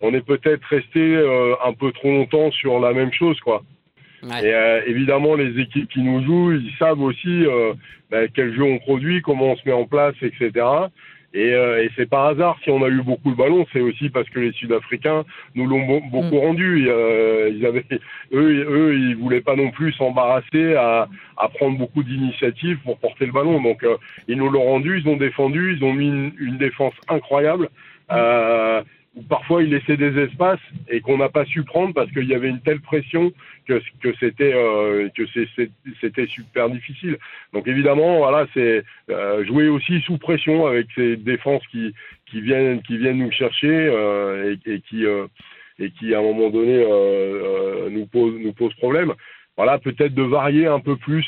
on 0.00 0.14
est 0.14 0.24
peut-être 0.24 0.64
resté 0.68 1.00
euh, 1.00 1.54
un 1.64 1.74
peu 1.74 1.92
trop 1.92 2.10
longtemps 2.10 2.50
sur 2.50 2.80
la 2.80 2.92
même 2.92 3.12
chose, 3.12 3.38
quoi. 3.40 3.62
Et 4.22 4.54
euh, 4.54 4.80
évidemment, 4.86 5.34
les 5.34 5.60
équipes 5.60 5.88
qui 5.90 6.00
nous 6.00 6.24
jouent, 6.24 6.52
ils 6.52 6.72
savent 6.78 7.02
aussi 7.02 7.44
ben, 8.10 8.26
quel 8.34 8.54
jeu 8.54 8.62
on 8.62 8.78
produit, 8.78 9.20
comment 9.20 9.52
on 9.52 9.56
se 9.56 9.62
met 9.66 9.74
en 9.74 9.84
place, 9.84 10.14
etc. 10.22 10.66
Et, 11.34 11.52
euh, 11.52 11.82
et 11.82 11.90
c'est 11.96 12.08
par 12.08 12.26
hasard 12.26 12.56
si 12.62 12.70
on 12.70 12.82
a 12.84 12.88
eu 12.88 13.02
beaucoup 13.02 13.32
de 13.32 13.36
ballons, 13.36 13.66
c'est 13.72 13.80
aussi 13.80 14.08
parce 14.08 14.28
que 14.30 14.38
les 14.38 14.52
Sud-Africains 14.52 15.24
nous 15.56 15.66
l'ont 15.66 16.00
beaucoup 16.10 16.36
mm. 16.36 16.38
rendu. 16.38 16.86
Euh, 16.88 17.50
ils 17.52 17.66
avaient, 17.66 17.84
eux, 18.32 18.66
eux, 18.70 18.94
ils 18.94 19.16
voulaient 19.16 19.40
pas 19.40 19.56
non 19.56 19.72
plus 19.72 19.92
s'embarrasser 19.94 20.76
à, 20.76 21.08
à, 21.36 21.48
prendre 21.48 21.76
beaucoup 21.76 22.04
d'initiatives 22.04 22.78
pour 22.84 22.98
porter 22.98 23.26
le 23.26 23.32
ballon. 23.32 23.60
Donc 23.60 23.82
euh, 23.82 23.96
ils 24.28 24.38
nous 24.38 24.48
l'ont 24.48 24.62
rendu, 24.62 25.00
ils 25.00 25.08
ont 25.08 25.16
défendu, 25.16 25.76
ils 25.76 25.84
ont 25.84 25.92
mis 25.92 26.06
une, 26.06 26.32
une 26.38 26.56
défense 26.56 26.94
incroyable. 27.08 27.68
Mm. 28.08 28.82
Euh, 29.16 29.20
parfois 29.28 29.62
il 29.62 29.70
laissait 29.70 29.96
des 29.96 30.18
espaces 30.18 30.60
et 30.88 31.00
qu'on 31.00 31.18
n'a 31.18 31.28
pas 31.28 31.44
su 31.44 31.62
prendre 31.64 31.94
parce 31.94 32.10
qu'il 32.10 32.28
y 32.28 32.34
avait 32.34 32.48
une 32.48 32.60
telle 32.60 32.80
pression 32.80 33.32
que, 33.66 33.80
c'était 34.20 34.52
euh, 34.54 35.08
super 36.26 36.70
difficile. 36.70 37.18
Donc 37.52 37.66
évidemment, 37.66 38.18
voilà, 38.18 38.46
c'est 38.54 38.84
euh, 39.10 39.44
jouer 39.44 39.68
aussi 39.68 40.00
sous 40.02 40.18
pression 40.18 40.66
avec 40.66 40.86
ces 40.94 41.16
défenses 41.16 41.66
qui 41.68 41.94
qui 42.26 42.40
viennent 42.40 42.82
qui 42.82 42.96
viennent 42.98 43.18
nous 43.18 43.30
chercher 43.30 43.68
euh, 43.68 44.56
et, 44.66 44.74
et, 44.74 44.80
qui 44.80 45.06
euh, 45.06 45.26
et 45.78 45.90
qui 45.90 46.14
à 46.14 46.18
un 46.18 46.22
moment 46.22 46.50
donné 46.50 46.84
euh, 46.86 47.88
nous 47.90 48.06
pose 48.06 48.34
nous 48.38 48.52
pose 48.52 48.74
problème. 48.74 49.12
Voilà, 49.56 49.78
peut-être 49.78 50.14
de 50.14 50.22
varier 50.22 50.66
un 50.66 50.80
peu 50.80 50.96
plus 50.96 51.24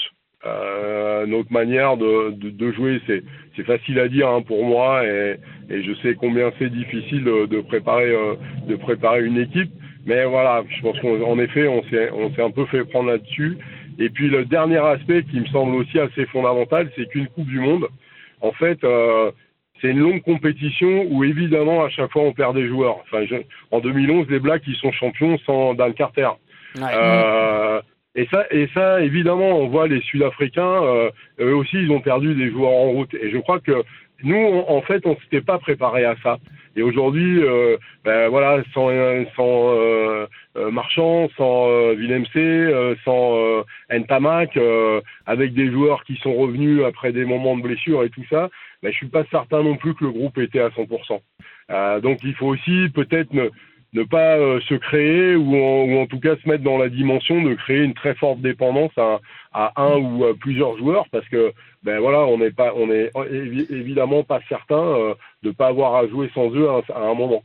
euh, 0.47 1.27
notre 1.27 1.53
manière 1.53 1.97
de, 1.97 2.31
de, 2.31 2.51
de 2.51 2.73
jouer, 2.73 3.01
c'est 3.07 3.65
facile 3.65 3.99
à 3.99 4.09
dire 4.09 4.29
hein, 4.29 4.43
pour 4.43 4.65
moi 4.65 5.05
et, 5.05 5.37
et, 5.71 5.83
je 5.83 5.93
sais 6.03 6.15
combien 6.15 6.53
c'est 6.59 6.71
difficile 6.71 7.25
de, 7.25 7.47
de 7.47 7.61
préparer 7.61 8.13
euh, 8.13 8.35
de 8.69 8.77
préparer 8.77 9.25
une 9.25 9.39
équipe. 9.39 9.71
Mais 10.05 10.25
voilà, 10.25 10.63
je 10.69 10.83
pense 10.83 10.99
qu'en 11.01 11.39
effet, 11.41 11.67
on 11.67 11.83
s'est 11.91 12.43
un 12.43 12.51
peu 12.51 12.65
fait 12.67 12.85
prendre 12.85 13.11
là-dessus. 13.11 13.59
Et 13.99 14.09
puis 14.11 14.29
le 14.29 14.45
dernier 14.45 14.79
aspect 14.79 15.25
qui 15.25 15.41
me 15.41 15.47
semble 15.47 15.75
aussi 15.75 15.99
assez 15.99 16.27
fondamental, 16.27 16.91
c'est 16.95 17.09
qu'une 17.09 17.27
Coupe 17.29 17.49
du 17.49 17.59
Monde, 17.59 17.89
en 18.41 18.53
fait, 18.53 18.83
euh, 18.85 19.33
c'est 19.81 19.89
une 19.89 19.99
longue 19.99 20.23
compétition 20.23 21.07
où 21.11 21.25
évidemment 21.25 21.85
à 21.85 21.89
chaque 21.89 22.13
fois 22.13 22.23
on 22.23 22.33
perd 22.33 22.55
des 22.55 22.69
joueurs. 22.69 22.99
Enfin, 23.03 23.25
je, 23.29 23.37
en 23.71 23.81
2011, 23.81 24.27
les 24.29 24.39
Blacks 24.39 24.63
ils 24.67 24.77
sont 24.77 24.93
champions 24.93 25.39
sans 25.39 25.75
Dan 25.75 25.93
Carter. 25.95 26.29
Ouais. 26.77 26.83
Euh, 26.95 27.81
et 28.17 28.27
ça, 28.31 28.47
et 28.51 28.69
ça, 28.73 29.03
évidemment, 29.03 29.59
on 29.59 29.69
voit 29.69 29.89
les 29.89 30.01
Sud-Africains, 30.01 30.83
euh, 30.83 31.11
eux 31.39 31.55
aussi, 31.55 31.77
ils 31.77 31.91
ont 31.91 32.01
perdu 32.01 32.35
des 32.35 32.51
joueurs 32.51 32.73
en 32.73 32.91
route. 32.91 33.13
Et 33.15 33.31
je 33.31 33.37
crois 33.39 33.61
que 33.61 33.85
nous, 34.23 34.65
en 34.67 34.81
fait, 34.81 35.07
on 35.07 35.17
s'était 35.17 35.43
pas 35.43 35.59
préparé 35.59 36.07
à 36.07 36.17
ça. 36.23 36.39
Et 36.77 36.83
aujourd'hui, 36.83 37.43
euh, 37.43 37.77
ben 38.05 38.29
voilà, 38.29 38.63
sans, 38.73 38.89
sans 39.35 39.75
euh, 39.75 40.27
euh 40.57 40.71
Marchand, 40.71 41.29
sans 41.37 41.69
euh, 41.69 41.95
Villemc, 41.95 42.25
euh, 42.37 42.95
sans 43.05 43.37
euh, 43.37 43.63
Ntamak, 43.91 44.59
avec 45.27 45.53
des 45.53 45.71
joueurs 45.71 46.03
qui 46.05 46.17
sont 46.17 46.35
revenus 46.35 46.83
après 46.85 47.12
des 47.12 47.27
moments 47.27 47.57
de 47.57 47.62
blessure 47.62 48.03
et 48.03 48.11
tout 48.11 48.25
ça, 48.31 48.49
ben, 48.83 48.91
je 48.93 48.97
suis 48.97 49.09
pas 49.09 49.25
certain 49.31 49.62
non 49.62 49.77
plus 49.77 49.95
que 49.95 50.05
le 50.05 50.11
groupe 50.11 50.39
était 50.39 50.61
à 50.61 50.69
100%. 50.69 52.01
donc 52.01 52.19
il 52.25 52.35
faut 52.35 52.47
aussi 52.47 52.89
peut-être 52.95 53.33
ne, 53.33 53.51
ne 53.97 54.05
pas 54.05 54.37
euh, 54.37 54.61
se 54.69 54.75
créer 54.75 55.35
ou 55.37 55.57
en, 55.57 55.85
ou 55.85 55.99
en, 55.99 56.07
tout 56.07 56.21
cas 56.21 56.37
se 56.37 56.49
mettre 56.49 56.63
dans 56.63 56.77
la 56.77 56.89
dimension 56.89 57.43
de 57.43 57.55
créer 57.55 57.83
une 57.83 57.95
très 57.95 58.15
forte 58.15 58.41
dépendance 58.41 58.93
à, 58.99 59.21
à 59.56 59.73
un 59.76 59.97
ou 59.97 60.25
à 60.26 60.35
plusieurs 60.35 60.76
joueurs 60.76 61.06
parce 61.11 61.26
que 61.29 61.53
ben 61.82 61.99
voilà 61.99 62.19
on 62.26 62.37
n'est 62.37 62.50
pas 62.50 62.75
on 62.76 62.91
est 62.91 63.11
évidemment 63.70 64.23
pas 64.23 64.41
certain 64.49 64.76
euh, 64.76 65.14
de 65.47 65.53
pas 65.53 65.69
avoir 65.69 65.94
à 65.94 66.06
jouer 66.08 66.31
sans 66.35 66.50
eux 66.50 66.69
à, 66.69 66.99
un 66.99 67.14
moment. 67.14 67.43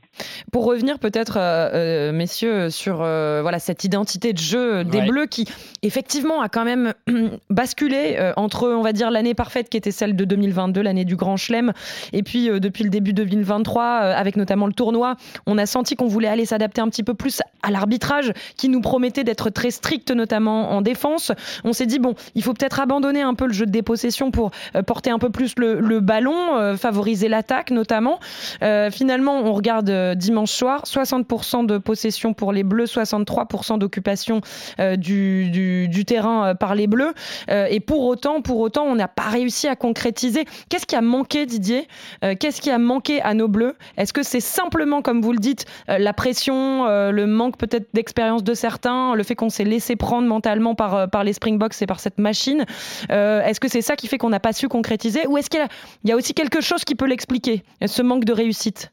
Pour 0.51 0.65
revenir 0.65 0.97
peut-être 0.97 1.37
euh, 1.37 1.69
euh 1.73 2.11
messieurs 2.11 2.69
sur 2.69 3.01
euh, 3.01 3.41
voilà 3.41 3.59
cette 3.59 3.83
identité 3.83 4.33
de 4.33 4.39
jeu 4.39 4.83
des 4.83 4.99
ouais. 4.99 5.07
Bleus 5.07 5.25
qui 5.27 5.47
effectivement 5.83 6.41
a 6.41 6.49
quand 6.49 6.65
même 6.65 6.93
basculé 7.49 8.15
euh, 8.17 8.33
entre 8.37 8.67
on 8.67 8.81
va 8.81 8.91
dire 8.91 9.11
l'année 9.11 9.35
parfaite 9.35 9.69
qui 9.69 9.77
était 9.77 9.91
celle 9.91 10.15
de 10.15 10.25
2022 10.25 10.81
l'année 10.81 11.05
du 11.05 11.15
Grand 11.15 11.37
Chelem 11.37 11.73
et 12.11 12.23
puis 12.23 12.49
depuis 12.59 12.83
le 12.83 12.89
début 12.89 13.13
de 13.13 13.23
2023 13.23 13.83
avec 13.83 14.35
notamment 14.35 14.65
le 14.65 14.73
tournoi 14.73 15.15
on 15.45 15.57
a 15.57 15.65
senti 15.65 15.95
qu'on 15.95 16.07
voulait 16.07 16.27
aller 16.27 16.45
s'adapter 16.45 16.81
un 16.81 16.89
petit 16.89 17.03
peu 17.03 17.13
plus 17.13 17.41
à 17.61 17.69
l'arbitrage 17.69 18.33
qui 18.57 18.67
nous 18.67 18.81
promettait 18.81 19.23
d'être 19.23 19.51
très 19.51 19.69
strict 19.69 20.09
notamment 20.11 20.71
en 20.71 20.81
défense 20.81 21.31
on 21.63 21.73
s'est 21.73 21.85
dit 21.85 21.99
bon 22.01 22.15
il 22.35 22.43
faut 22.43 22.53
peut-être 22.53 22.79
abandonner 22.79 23.21
un 23.21 23.33
peu 23.33 23.45
le 23.47 23.53
jeu 23.53 23.65
de 23.65 23.71
dépossession 23.71 24.31
pour 24.31 24.51
porter 24.85 25.09
un 25.09 25.19
peu 25.19 25.29
plus 25.29 25.53
le, 25.57 25.99
ballon 25.99 26.75
favoriser 26.77 27.27
l'attaque 27.27 27.71
notamment. 27.71 28.19
Euh, 28.63 28.89
finalement, 28.91 29.39
on 29.39 29.53
regarde 29.53 29.89
euh, 29.89 30.15
dimanche 30.15 30.51
soir, 30.51 30.83
60% 30.85 31.65
de 31.65 31.77
possession 31.77 32.33
pour 32.33 32.51
les 32.51 32.63
Bleus, 32.63 32.85
63% 32.85 33.77
d'occupation 33.77 34.41
euh, 34.79 34.95
du, 34.95 36.03
terrain 36.05 36.47
euh, 36.47 36.53
par 36.53 36.75
les 36.75 36.87
Bleus. 36.87 37.13
Euh, 37.49 37.67
et 37.69 37.79
pour 37.79 38.05
autant, 38.05 38.41
pour 38.41 38.59
autant, 38.59 38.83
on 38.83 38.95
n'a 38.95 39.07
pas 39.07 39.29
réussi 39.29 39.67
à 39.67 39.75
concrétiser. 39.75 40.45
Qu'est-ce 40.69 40.85
qui 40.85 40.95
a 40.95 41.01
manqué, 41.01 41.45
Didier? 41.45 41.87
Euh, 42.23 42.35
Qu'est-ce 42.39 42.61
qui 42.61 42.69
a 42.69 42.77
manqué 42.77 43.21
à 43.21 43.33
nos 43.33 43.47
Bleus? 43.47 43.75
Est-ce 43.97 44.13
que 44.13 44.23
c'est 44.23 44.39
simplement, 44.39 45.01
comme 45.01 45.21
vous 45.21 45.31
le 45.31 45.39
dites, 45.39 45.65
la 45.87 46.13
pression, 46.13 46.85
le 46.87 47.25
manque 47.25 47.57
peut-être 47.57 47.89
d'expérience 47.93 48.43
de 48.43 48.53
certains, 48.53 49.15
le 49.15 49.23
fait 49.23 49.35
qu'on 49.35 49.49
s'est 49.49 49.63
laissé 49.63 49.95
prendre 49.95 50.27
mentalement 50.27 50.75
par, 50.75 51.09
par 51.09 51.23
les 51.23 51.33
Springboks 51.33 51.73
par 51.91 51.99
cette 51.99 52.19
machine 52.19 52.63
Est-ce 53.09 53.59
que 53.59 53.67
c'est 53.67 53.81
ça 53.81 53.95
qui 53.97 54.07
fait 54.07 54.17
qu'on 54.17 54.29
n'a 54.29 54.39
pas 54.39 54.53
su 54.53 54.69
concrétiser 54.69 55.27
Ou 55.27 55.37
est-ce 55.37 55.49
qu'il 55.49 55.59
y, 56.05 56.11
a 56.11 56.15
aussi 56.15 56.33
quelque 56.33 56.61
chose 56.61 56.85
qui 56.85 56.95
peut 56.95 57.07
l'expliquer 57.07 57.63
ce 57.85 58.01
manque 58.01 58.23
de 58.23 58.33
réussite? 58.33 58.91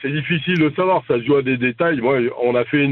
C'est 0.00 0.12
difficile 0.12 0.58
de 0.58 0.70
savoir, 0.76 1.02
ça 1.08 1.18
joue 1.20 1.36
à 1.36 1.42
des 1.42 1.56
détails. 1.56 2.00
On 2.48 2.54
a 2.54 2.64
fait 2.66 2.84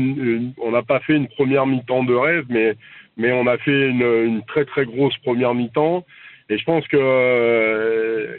on 0.67 0.71
n'a 0.73 0.83
pas 0.83 0.99
fait 1.01 1.15
une 1.15 1.29
première 1.29 1.67
mi-temps 1.67 2.05
de 2.05 2.15
rêve, 2.15 2.47
mais 2.49 3.33
on 3.33 3.47
a 3.47 3.59
fait 3.59 3.89
une, 3.91 4.09
une 4.31 4.43
très 4.45 4.65
très 4.65 4.87
grosse 4.87 5.17
première 5.19 5.55
mi-temps. 5.55 6.05
Et 6.49 6.59
je 6.59 6.65
pense 6.65 6.87
que 6.89 6.99
euh, 6.99 8.37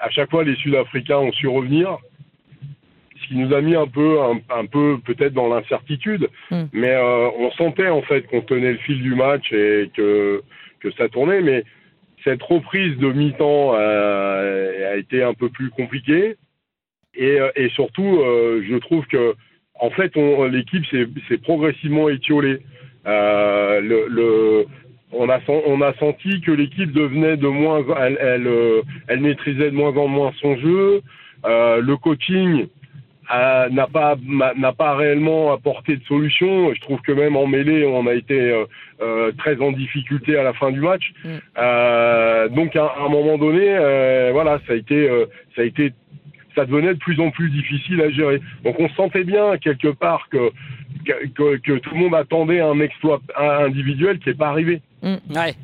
à 0.00 0.10
chaque 0.10 0.30
fois 0.30 0.44
les 0.44 0.56
Sud-Africains 0.56 1.18
ont 1.18 1.32
su 1.32 1.48
revenir, 1.48 1.98
ce 3.22 3.28
qui 3.28 3.36
nous 3.36 3.54
a 3.54 3.60
mis 3.60 3.74
un 3.74 3.86
peu 3.86 4.20
un, 4.20 4.40
un 4.50 4.66
peu 4.66 4.98
peut-être 5.04 5.34
dans 5.34 5.48
l'incertitude. 5.48 6.28
Mm. 6.50 6.64
Mais 6.72 6.94
euh, 6.94 7.28
on 7.38 7.50
sentait 7.52 7.88
en 7.88 8.02
fait 8.02 8.22
qu'on 8.28 8.42
tenait 8.42 8.72
le 8.72 8.78
fil 8.78 9.02
du 9.02 9.14
match 9.14 9.52
et 9.52 9.90
que 9.96 10.42
que 10.80 10.90
ça 10.92 11.08
tournait, 11.08 11.42
mais 11.42 11.64
cette 12.24 12.42
reprise 12.42 12.96
de 12.98 13.12
mi-temps 13.12 13.74
euh, 13.74 14.92
a 14.92 14.96
été 14.96 15.22
un 15.22 15.34
peu 15.34 15.48
plus 15.48 15.70
compliquée. 15.70 16.36
Et, 17.14 17.40
euh, 17.40 17.50
et 17.56 17.68
surtout, 17.70 18.20
euh, 18.20 18.62
je 18.68 18.76
trouve 18.76 19.06
que, 19.06 19.34
en 19.78 19.90
fait, 19.90 20.14
l'équipe 20.50 20.84
s'est 20.86 21.38
progressivement 21.38 22.08
étiolée. 22.08 22.60
Euh, 23.06 23.80
le, 23.80 24.06
le, 24.08 24.66
on 25.12 25.28
a, 25.28 25.40
on 25.48 25.80
a 25.80 25.94
senti 25.94 26.40
que 26.42 26.52
l'équipe 26.52 26.92
devenait 26.92 27.36
de 27.36 27.48
moins, 27.48 27.84
elle, 27.98 28.18
elle, 28.20 28.48
elle, 29.08 29.20
maîtrisait 29.20 29.70
de 29.70 29.76
moins 29.76 29.96
en 29.96 30.06
moins 30.06 30.32
son 30.40 30.56
jeu. 30.58 31.00
Euh, 31.46 31.80
le 31.80 31.96
coaching 31.96 32.66
n'a 33.70 33.86
pas 33.86 34.16
n'a 34.56 34.72
pas 34.72 34.94
réellement 34.96 35.52
apporté 35.52 35.96
de 35.96 36.04
solution. 36.04 36.74
Je 36.74 36.80
trouve 36.80 37.00
que 37.00 37.12
même 37.12 37.36
en 37.36 37.46
mêlée, 37.46 37.86
on 37.86 38.06
a 38.06 38.14
été 38.14 38.38
euh, 38.38 38.64
euh 39.00 39.32
très 39.38 39.60
en 39.60 39.72
difficulté 39.72 40.36
à 40.36 40.42
la 40.42 40.52
fin 40.52 40.70
du 40.70 40.80
match. 40.80 41.12
Mm. 41.24 41.28
Euh, 41.58 42.48
donc 42.48 42.76
à, 42.76 42.92
un 42.98 43.08
moment 43.08 43.38
donné, 43.38 43.66
euh, 43.68 44.30
voilà, 44.32 44.60
ça 44.66 44.72
a 44.72 44.76
été 44.76 45.08
ça 45.54 45.62
a 45.62 45.64
été 45.64 45.92
ça 46.56 46.64
devenait 46.64 46.94
de 46.94 46.98
plus 46.98 47.20
en 47.20 47.30
plus 47.30 47.50
difficile 47.50 48.02
à 48.02 48.10
gérer. 48.10 48.40
Donc 48.64 48.80
on 48.80 48.88
sentait 48.90 49.24
bien 49.24 49.56
quelque 49.58 49.88
part 49.88 50.28
que 50.30 50.50
que, 51.06 51.56
que 51.58 51.78
tout 51.78 51.94
le 51.94 52.00
monde 52.00 52.14
attendait 52.14 52.60
un 52.60 52.80
exploit 52.80 53.20
individuel 53.36 54.18
qui 54.18 54.30
n'est 54.30 54.34
pas 54.34 54.48
arrivé. 54.48 54.82
Mm. 55.02 55.16
Ouais. 55.34 55.54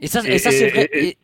Et 0.00 0.06
ça, 0.08 0.20
et, 0.26 0.38
ça 0.38 0.50
c'est 0.50 0.68
vrai. 0.68 0.88
Et 0.92 1.16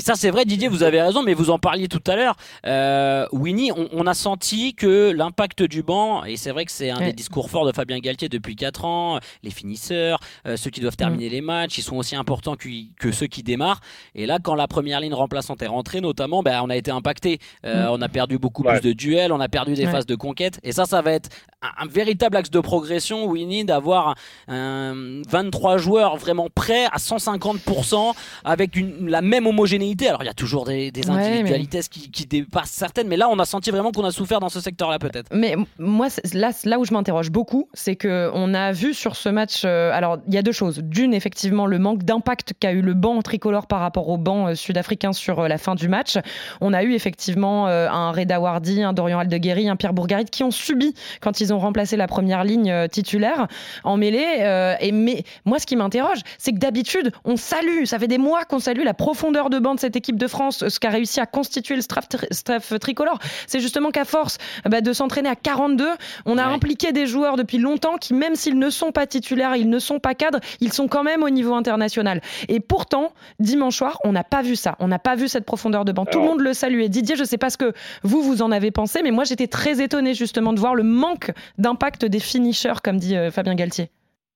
ça, 0.00 0.14
c'est 0.16 0.30
vrai, 0.30 0.44
Didier, 0.44 0.68
vous 0.68 0.82
avez 0.82 1.00
raison, 1.00 1.22
mais 1.22 1.34
vous 1.34 1.50
en 1.50 1.58
parliez 1.58 1.88
tout 1.88 2.02
à 2.06 2.16
l'heure. 2.16 2.36
Euh, 2.66 3.26
Winnie, 3.32 3.70
on, 3.72 4.06
a 4.06 4.14
senti 4.14 4.74
que 4.74 5.10
l'impact 5.10 5.62
du 5.62 5.82
banc, 5.82 6.24
et 6.24 6.36
c'est 6.36 6.50
vrai 6.50 6.64
que 6.64 6.72
c'est 6.72 6.90
un 6.90 7.00
des 7.00 7.12
discours 7.12 7.48
forts 7.48 7.66
de 7.66 7.72
Fabien 7.72 7.98
Galtier 7.98 8.28
depuis 8.28 8.56
4 8.56 8.84
ans, 8.84 9.20
les 9.42 9.50
finisseurs, 9.50 10.20
euh, 10.46 10.56
ceux 10.56 10.70
qui 10.70 10.80
doivent 10.80 10.96
terminer 10.96 11.28
mm. 11.28 11.32
les 11.32 11.40
matchs, 11.40 11.78
ils 11.78 11.82
sont 11.82 11.96
aussi 11.96 12.16
importants 12.16 12.56
que, 12.56 12.68
que, 12.98 13.12
ceux 13.12 13.26
qui 13.26 13.42
démarrent. 13.42 13.80
Et 14.14 14.26
là, 14.26 14.38
quand 14.42 14.54
la 14.54 14.68
première 14.68 15.00
ligne 15.00 15.14
remplaçante 15.14 15.62
est 15.62 15.66
rentrée, 15.66 16.00
notamment, 16.00 16.42
ben, 16.42 16.60
on 16.62 16.70
a 16.70 16.76
été 16.76 16.90
impacté. 16.90 17.38
Euh, 17.64 17.86
mm. 17.86 17.90
On 17.92 18.02
a 18.02 18.08
perdu 18.08 18.38
beaucoup 18.38 18.62
plus 18.62 18.80
de 18.80 18.92
duels, 18.92 19.32
on 19.32 19.40
a 19.40 19.48
perdu 19.48 19.74
des 19.74 19.86
phases 19.86 20.06
de 20.06 20.14
conquête. 20.14 20.60
Et 20.62 20.72
ça, 20.72 20.84
ça 20.84 21.02
va 21.02 21.12
être 21.12 21.30
un, 21.78 21.86
véritable 21.86 22.36
axe 22.36 22.50
de 22.50 22.60
progression, 22.60 23.26
Winnie, 23.26 23.64
d'avoir 23.64 24.14
23 24.48 25.78
joueurs 25.78 26.16
vraiment 26.16 26.48
prêts 26.54 26.86
à 26.86 26.96
150% 26.96 28.12
avec 28.44 28.76
une, 28.76 29.08
la 29.08 29.22
même 29.22 29.46
homogénéité 29.46 30.08
alors 30.08 30.22
il 30.22 30.26
y 30.26 30.30
a 30.30 30.34
toujours 30.34 30.64
des, 30.64 30.90
individualités 31.08 31.80
qui, 31.90 32.26
dépassent 32.26 32.70
certaines, 32.70 33.08
mais 33.08 33.16
là 33.16 33.28
on 33.28 33.38
a 33.38 33.44
senti 33.44 33.70
vraiment 33.70 33.92
qu'on 33.92 34.04
a 34.04 34.10
souffert 34.10 34.40
dans 34.40 34.48
ce 34.48 34.60
secteur-là 34.60 34.98
peut-être. 34.98 35.28
Mais 35.32 35.56
moi, 35.78 36.08
là, 36.32 36.50
là 36.64 36.78
où 36.78 36.84
je 36.84 36.92
m'interroge 36.92 37.30
beaucoup, 37.30 37.68
c'est 37.74 37.96
que 37.96 38.30
on 38.32 38.54
a 38.54 38.72
vu 38.72 38.94
sur 38.94 39.16
ce 39.16 39.28
match, 39.28 39.62
euh, 39.64 39.90
alors 39.92 40.18
il 40.26 40.34
y 40.34 40.38
a 40.38 40.42
deux 40.42 40.52
choses. 40.52 40.78
D'une, 40.78 41.14
effectivement, 41.14 41.66
le 41.66 41.78
manque 41.78 42.02
d'impact 42.02 42.54
qu'a 42.58 42.72
eu 42.72 42.80
le 42.80 42.94
banc 42.94 43.20
tricolore 43.22 43.66
par 43.66 43.80
rapport 43.80 44.08
au 44.08 44.16
banc 44.16 44.48
euh, 44.48 44.54
sud-africain 44.54 45.12
sur 45.12 45.40
euh, 45.40 45.48
la 45.48 45.58
fin 45.58 45.74
du 45.74 45.88
match. 45.88 46.18
On 46.60 46.72
a 46.72 46.82
eu 46.82 46.94
effectivement 46.94 47.66
un 47.66 48.12
Reda 48.12 48.40
Wardy, 48.40 48.82
un 48.82 48.92
Dorian 48.92 49.18
Aldeguerri, 49.18 49.68
un 49.68 49.76
Pierre 49.76 49.92
Bourgarit 49.92 50.24
qui 50.26 50.42
ont 50.42 50.50
subi 50.50 50.94
quand 51.20 51.40
ils 51.40 51.52
ont 51.52 51.53
remplacé 51.58 51.96
la 51.96 52.06
première 52.06 52.44
ligne 52.44 52.88
titulaire 52.88 53.46
en 53.82 53.96
mêlée. 53.96 54.76
et 54.80 54.92
mais 54.92 55.24
moi, 55.44 55.58
ce 55.58 55.66
qui 55.66 55.76
m'interroge, 55.76 56.20
c'est 56.38 56.52
que 56.52 56.58
d'habitude, 56.58 57.12
on 57.24 57.36
salue, 57.36 57.84
ça 57.84 57.98
fait 57.98 58.08
des 58.08 58.18
mois 58.18 58.44
qu'on 58.44 58.58
salue 58.58 58.82
la 58.84 58.94
profondeur 58.94 59.50
de 59.50 59.58
banc 59.58 59.74
de 59.74 59.80
cette 59.80 59.96
équipe 59.96 60.16
de 60.16 60.26
France, 60.26 60.68
ce 60.68 60.80
qu'a 60.80 60.90
réussi 60.90 61.20
à 61.20 61.26
constituer 61.26 61.76
le 61.76 61.82
staff, 61.82 62.78
tricolore, 62.78 63.18
c'est 63.46 63.60
justement 63.60 63.90
qu'à 63.90 64.04
force 64.04 64.38
bah, 64.64 64.80
de 64.80 64.92
s'entraîner 64.92 65.28
à 65.28 65.36
42, 65.36 65.88
on 66.26 66.38
a 66.38 66.44
impliqué 66.44 66.92
des 66.92 67.06
joueurs 67.06 67.36
depuis 67.36 67.58
longtemps 67.58 67.96
qui, 67.96 68.14
même 68.14 68.34
s'ils 68.34 68.58
ne 68.58 68.70
sont 68.70 68.92
pas 68.92 69.06
titulaires, 69.06 69.56
ils 69.56 69.68
ne 69.68 69.78
sont 69.78 69.98
pas 69.98 70.14
cadres, 70.14 70.40
ils 70.60 70.72
sont 70.72 70.88
quand 70.88 71.02
même 71.02 71.22
au 71.22 71.30
niveau 71.30 71.54
international. 71.54 72.20
Et 72.48 72.60
pourtant, 72.60 73.12
dimanche 73.38 73.76
soir, 73.76 73.98
on 74.04 74.12
n'a 74.12 74.24
pas 74.24 74.42
vu 74.42 74.56
ça. 74.56 74.76
On 74.78 74.88
n'a 74.88 74.98
pas 74.98 75.16
vu 75.16 75.28
cette 75.28 75.44
profondeur 75.44 75.84
de 75.84 75.92
banc. 75.92 76.04
Tout 76.04 76.20
le 76.20 76.26
monde 76.26 76.40
le 76.40 76.52
saluait. 76.52 76.88
Didier, 76.88 77.16
je 77.16 77.22
ne 77.22 77.26
sais 77.26 77.38
pas 77.38 77.50
ce 77.50 77.56
que 77.56 77.72
vous, 78.02 78.22
vous 78.22 78.42
en 78.42 78.50
avez 78.50 78.70
pensé, 78.70 79.00
mais 79.02 79.10
moi, 79.10 79.24
j'étais 79.24 79.46
très 79.46 79.82
étonné 79.82 80.14
justement 80.14 80.52
de 80.52 80.60
voir 80.60 80.74
le 80.74 80.82
manque 80.82 81.32
d'impact 81.58 82.04
des 82.04 82.20
finishers, 82.20 82.80
comme 82.82 82.98
dit 82.98 83.16
euh, 83.16 83.30
Fabien 83.30 83.54
Galtier. 83.54 83.88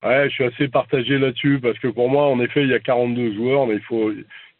Ouais, 0.05 0.29
je 0.29 0.35
suis 0.35 0.45
assez 0.45 0.69
partagé 0.69 1.19
là-dessus 1.19 1.59
parce 1.61 1.79
que 1.79 1.88
pour 1.88 2.09
moi, 2.09 2.29
en 2.29 2.41
effet, 2.41 2.62
il 2.62 2.69
y 2.69 2.75
a 2.75 2.79
42 2.79 3.35
joueurs, 3.35 3.67
mais 3.67 3.75
il 3.75 3.83
faut, 3.83 4.12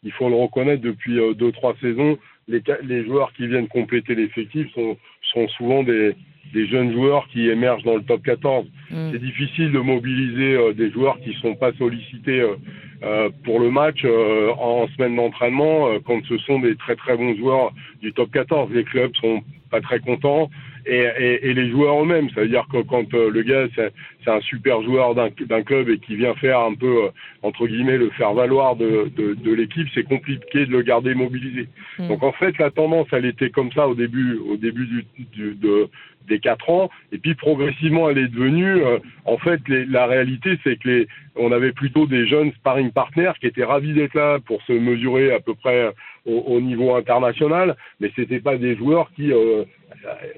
il 0.03 0.11
faut 0.11 0.29
le 0.29 0.35
reconnaître, 0.35 0.81
depuis 0.81 1.19
euh, 1.19 1.33
deux, 1.33 1.51
trois 1.51 1.75
saisons, 1.81 2.17
les, 2.47 2.61
les 2.83 3.05
joueurs 3.05 3.31
qui 3.33 3.47
viennent 3.47 3.67
compléter 3.67 4.15
l'effectif 4.15 4.67
sont, 4.73 4.97
sont 5.33 5.47
souvent 5.49 5.83
des, 5.83 6.15
des 6.53 6.67
jeunes 6.67 6.93
joueurs 6.93 7.27
qui 7.31 7.49
émergent 7.49 7.83
dans 7.83 7.95
le 7.95 8.03
top 8.03 8.23
14. 8.23 8.65
Mm. 8.89 9.09
C'est 9.11 9.19
difficile 9.19 9.71
de 9.71 9.79
mobiliser 9.79 10.55
euh, 10.55 10.73
des 10.73 10.91
joueurs 10.91 11.19
qui 11.19 11.33
sont 11.41 11.55
pas 11.55 11.71
sollicités 11.73 12.41
euh, 12.41 12.55
euh 13.03 13.29
pour 13.43 13.59
le 13.59 13.71
match 13.71 14.01
euh, 14.03 14.51
en 14.57 14.87
semaine 14.89 15.15
d'entraînement 15.15 15.87
quand 16.05 16.19
ce 16.27 16.37
sont 16.39 16.59
des 16.59 16.75
très 16.75 16.95
très 16.95 17.15
bons 17.15 17.35
joueurs 17.37 17.71
du 18.01 18.11
top 18.13 18.31
14. 18.31 18.71
Les 18.71 18.83
clubs 18.83 19.15
sont 19.17 19.41
pas 19.69 19.81
très 19.81 19.99
contents 19.99 20.49
et, 20.85 21.07
et, 21.17 21.49
et 21.49 21.53
les 21.53 21.69
joueurs 21.69 22.01
eux-mêmes. 22.01 22.29
Ça 22.31 22.41
veut 22.41 22.49
dire 22.49 22.67
que 22.71 22.81
quand 22.81 23.11
le 23.13 23.41
gars 23.41 23.67
c'est 23.75 24.31
un 24.31 24.41
super 24.41 24.81
joueur 24.83 25.15
d'un 25.15 25.63
club 25.63 25.89
et 25.89 25.99
qui 25.99 26.15
vient 26.15 26.35
faire 26.35 26.59
un 26.59 26.73
peu 26.73 27.09
entre 27.41 27.67
guillemets 27.67 27.97
le 27.97 28.09
faire 28.11 28.33
valoir 28.33 28.75
de, 28.75 29.09
de, 29.15 29.33
de 29.33 29.53
l'équipe, 29.53 29.87
c'est 29.93 30.03
compliqué 30.03 30.65
de 30.65 30.71
le 30.71 30.81
garder 30.81 31.13
mobilisé. 31.15 31.67
Mm. 31.97 32.07
Donc 32.07 32.23
en 32.23 32.31
fait 32.33 32.57
la 32.57 32.71
tendance 32.71 33.07
elle 33.11 33.25
était 33.25 33.49
comme 33.49 33.71
ça 33.71 33.87
au 33.87 33.95
début 33.95 34.37
au 34.49 34.57
début 34.57 34.85
du, 34.85 35.05
du 35.33 35.55
de 35.55 35.89
des 36.29 36.39
quatre 36.39 36.69
ans. 36.69 36.89
Et 37.11 37.17
puis 37.17 37.35
progressivement, 37.35 38.09
elle 38.09 38.19
est 38.19 38.27
devenue. 38.27 38.83
Euh, 38.83 38.99
en 39.25 39.37
fait, 39.37 39.59
la 39.67 40.05
réalité, 40.05 40.57
c'est 40.63 40.77
que 40.79 40.87
les, 40.87 41.07
on 41.39 41.51
avait 41.51 41.71
plutôt 41.71 42.05
des 42.05 42.27
jeunes 42.27 42.51
sparring 42.53 42.91
partners 42.91 43.31
qui 43.39 43.47
étaient 43.47 43.63
ravis 43.63 43.93
d'être 43.93 44.13
là 44.13 44.39
pour 44.45 44.61
se 44.63 44.73
mesurer 44.73 45.31
à 45.31 45.39
peu 45.39 45.53
près 45.55 45.91
au, 46.25 46.59
niveau 46.61 46.95
international, 46.95 47.75
mais 47.99 48.11
c'était 48.15 48.39
pas 48.39 48.57
des 48.57 48.75
joueurs 48.75 49.09
qui 49.15 49.31
euh, 49.31 49.63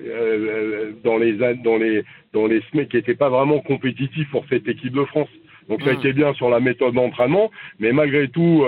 euh, 0.02 0.92
dans 1.04 1.18
les 1.18 1.34
dans 1.34 1.78
les 1.78 2.04
dans 2.34 2.48
les 2.48 2.62
SME 2.72 2.86
qui 2.86 2.98
n'étaient 2.98 3.16
pas 3.16 3.30
vraiment 3.30 3.60
compétitifs 3.60 4.30
pour 4.30 4.46
cette 4.50 4.68
équipe 4.68 4.94
de 4.94 5.04
France. 5.06 5.30
Donc 5.68 5.82
ça 5.84 5.90
a 5.90 5.94
mmh. 5.94 6.00
été 6.00 6.14
bien 6.14 6.34
sur 6.34 6.50
la 6.50 6.60
méthode 6.60 6.94
d'entraînement, 6.94 7.52
mais 7.80 7.92
malgré 7.92 8.30
tout, 8.30 8.64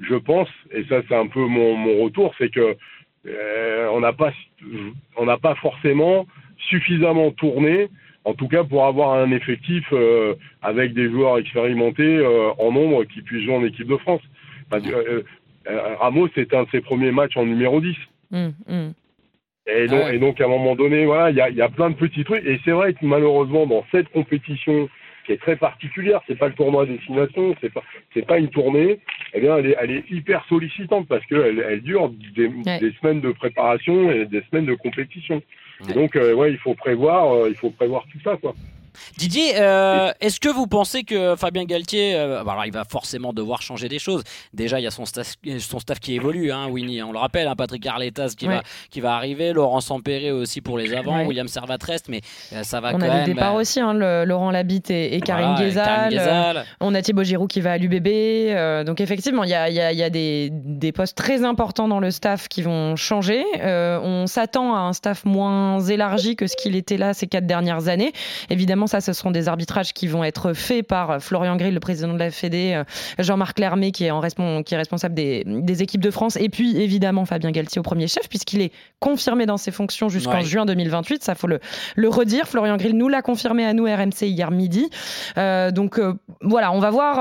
je 0.00 0.14
pense, 0.14 0.48
et 0.72 0.84
ça 0.84 1.02
c'est 1.08 1.16
un 1.16 1.26
peu 1.26 1.40
mon, 1.40 1.76
mon 1.76 2.04
retour, 2.04 2.34
c'est 2.38 2.50
que 2.50 2.76
on 3.90 4.00
n'a 4.00 4.12
pas 4.12 4.32
on 5.16 5.26
n'a 5.26 5.36
pas 5.36 5.54
forcément 5.56 6.26
suffisamment 6.68 7.30
tourné, 7.32 7.88
en 8.24 8.34
tout 8.34 8.48
cas 8.48 8.64
pour 8.64 8.84
avoir 8.86 9.14
un 9.14 9.30
effectif 9.32 9.84
euh, 9.92 10.34
avec 10.62 10.94
des 10.94 11.10
joueurs 11.10 11.38
expérimentés 11.38 12.18
euh, 12.18 12.50
en 12.58 12.72
nombre 12.72 13.04
qui 13.04 13.22
puissent 13.22 13.44
jouer 13.44 13.54
en 13.54 13.64
équipe 13.64 13.88
de 13.88 13.96
France. 13.96 14.22
Euh, 14.72 15.22
Ramos, 16.00 16.28
c'est 16.34 16.52
un 16.54 16.64
de 16.64 16.68
ses 16.70 16.80
premiers 16.80 17.12
matchs 17.12 17.36
en 17.36 17.44
numéro 17.44 17.80
10. 17.80 17.96
Mmh, 18.30 18.48
mmh. 18.66 18.90
Et, 19.66 19.86
donc, 19.86 20.02
ah 20.04 20.14
et 20.14 20.18
donc, 20.18 20.40
à 20.40 20.44
un 20.46 20.48
moment 20.48 20.74
donné, 20.74 21.04
voilà, 21.04 21.30
il 21.30 21.36
y 21.36 21.40
a, 21.40 21.50
y 21.50 21.62
a, 21.62 21.68
plein 21.68 21.90
de 21.90 21.94
petits 21.94 22.24
trucs. 22.24 22.44
Et 22.44 22.58
c'est 22.64 22.72
vrai 22.72 22.94
que 22.94 23.04
malheureusement, 23.04 23.66
dans 23.66 23.84
cette 23.92 24.08
compétition 24.08 24.88
qui 25.24 25.32
est 25.32 25.40
très 25.40 25.56
particulière, 25.56 26.20
c'est 26.26 26.38
pas 26.38 26.48
le 26.48 26.54
tournoi 26.54 26.86
destination, 26.86 27.54
c'est 27.60 27.72
pas, 27.72 27.82
c'est 28.14 28.26
pas 28.26 28.38
une 28.38 28.48
tournée, 28.48 28.98
eh 29.34 29.40
bien, 29.40 29.56
elle 29.56 29.66
est, 29.66 29.76
elle 29.80 29.90
est 29.90 30.10
hyper 30.10 30.44
sollicitante 30.48 31.08
parce 31.08 31.24
qu'elle 31.26 31.64
elle 31.66 31.82
dure 31.82 32.10
des, 32.34 32.48
des, 32.48 32.92
semaines 33.00 33.20
de 33.20 33.32
préparation 33.32 34.10
et 34.10 34.26
des 34.26 34.42
semaines 34.50 34.66
de 34.66 34.74
compétition. 34.74 35.42
Et 35.88 35.92
donc, 35.94 36.16
euh, 36.16 36.34
ouais, 36.34 36.52
il 36.52 36.58
faut 36.58 36.74
prévoir, 36.74 37.34
euh, 37.34 37.48
il 37.48 37.56
faut 37.56 37.70
prévoir 37.70 38.04
tout 38.10 38.18
ça, 38.22 38.36
quoi. 38.36 38.54
Didier, 39.18 39.54
euh, 39.56 40.12
est-ce 40.20 40.40
que 40.40 40.48
vous 40.48 40.66
pensez 40.66 41.04
que 41.04 41.36
Fabien 41.36 41.64
Galtier, 41.64 42.14
euh, 42.16 42.42
bah 42.44 42.52
alors 42.52 42.66
il 42.66 42.72
va 42.72 42.84
forcément 42.84 43.32
devoir 43.32 43.62
changer 43.62 43.88
des 43.88 43.98
choses. 43.98 44.22
Déjà, 44.52 44.80
il 44.80 44.84
y 44.84 44.86
a 44.86 44.90
son 44.90 45.04
staff, 45.04 45.34
son 45.58 45.78
staff 45.78 46.00
qui 46.00 46.14
évolue, 46.14 46.52
hein, 46.52 46.68
Winnie, 46.68 47.02
on 47.02 47.12
le 47.12 47.18
rappelle, 47.18 47.46
hein, 47.48 47.54
Patrick 47.56 47.86
Arletas 47.86 48.34
qui, 48.36 48.46
va, 48.46 48.62
qui 48.90 49.00
va 49.00 49.14
arriver, 49.14 49.52
Laurent 49.52 49.80
Sampéré 49.80 50.30
aussi 50.30 50.60
pour 50.60 50.78
les 50.78 50.94
avants, 50.94 51.24
William 51.24 51.48
Servatrest, 51.48 52.08
mais 52.08 52.20
euh, 52.52 52.62
ça 52.62 52.80
va 52.80 52.90
on 52.90 52.98
quand 52.98 53.02
a 53.02 53.08
même. 53.08 53.24
des 53.24 53.34
départs 53.34 53.54
aussi, 53.54 53.80
hein, 53.80 53.94
Laurent 54.24 54.50
Labitte 54.50 54.90
et, 54.90 55.14
et 55.16 55.20
Karine 55.20 55.54
Ghezal. 55.58 56.64
on 56.80 56.94
a 56.94 57.02
Thibaut 57.02 57.24
Giroud 57.24 57.50
qui 57.50 57.60
va 57.60 57.72
à 57.72 57.78
l'UBB. 57.78 58.84
donc 58.86 59.00
effectivement, 59.00 59.44
il 59.44 59.50
y 59.50 59.54
a, 59.54 59.68
y 59.70 59.80
a, 59.80 59.92
y 59.92 60.02
a 60.02 60.10
des, 60.10 60.50
des, 60.52 60.92
postes 60.92 61.16
très 61.16 61.44
importants 61.44 61.88
dans 61.88 62.00
le 62.00 62.10
staff 62.10 62.48
qui 62.48 62.62
vont 62.62 62.96
changer. 62.96 63.44
on 63.62 64.26
s'attend 64.26 64.74
à 64.74 64.80
un 64.80 64.92
staff 64.92 65.24
moins 65.24 65.80
élargi 65.80 66.36
que 66.36 66.46
ce 66.46 66.56
qu'il 66.56 66.76
était 66.76 66.96
là 66.96 67.14
ces 67.14 67.26
quatre 67.26 67.46
dernières 67.46 67.88
années. 67.88 68.12
Évidemment, 68.50 68.81
ça, 68.86 69.00
ce 69.00 69.12
seront 69.12 69.30
des 69.30 69.48
arbitrages 69.48 69.92
qui 69.92 70.06
vont 70.06 70.24
être 70.24 70.52
faits 70.52 70.86
par 70.86 71.22
Florian 71.22 71.56
Grill, 71.56 71.74
le 71.74 71.80
président 71.80 72.12
de 72.12 72.18
la 72.18 72.30
Fédé, 72.30 72.72
euh, 72.74 72.84
Jean-Marc 73.18 73.58
Lermé, 73.58 73.92
qui 73.92 74.04
est, 74.04 74.10
en 74.10 74.20
qui 74.62 74.74
est 74.74 74.76
responsable 74.76 75.14
des, 75.14 75.82
équipes 75.82 76.00
de 76.00 76.10
France, 76.10 76.36
et 76.36 76.48
puis 76.48 76.80
évidemment 76.80 77.24
Fabien 77.24 77.50
Galtier 77.50 77.78
au 77.80 77.82
premier 77.82 78.06
chef, 78.06 78.28
puisqu'il 78.28 78.60
est 78.60 78.72
confirmé 79.00 79.46
dans 79.46 79.56
ses 79.56 79.70
fonctions 79.70 80.08
jusqu'en 80.08 80.40
juin 80.40 80.66
2028. 80.66 81.22
Ça, 81.22 81.34
faut 81.34 81.46
le, 81.46 81.60
le 81.96 82.08
redire. 82.08 82.46
Florian 82.46 82.76
Grill 82.76 82.96
nous 82.96 83.08
l'a 83.08 83.22
confirmé 83.22 83.64
à 83.64 83.72
nous, 83.72 83.84
RMC, 83.84 84.22
hier 84.22 84.50
midi. 84.50 84.88
Euh, 85.38 85.70
donc 85.70 85.98
euh, 85.98 86.14
voilà, 86.40 86.72
on 86.72 86.78
va 86.78 86.90
voir. 86.90 87.16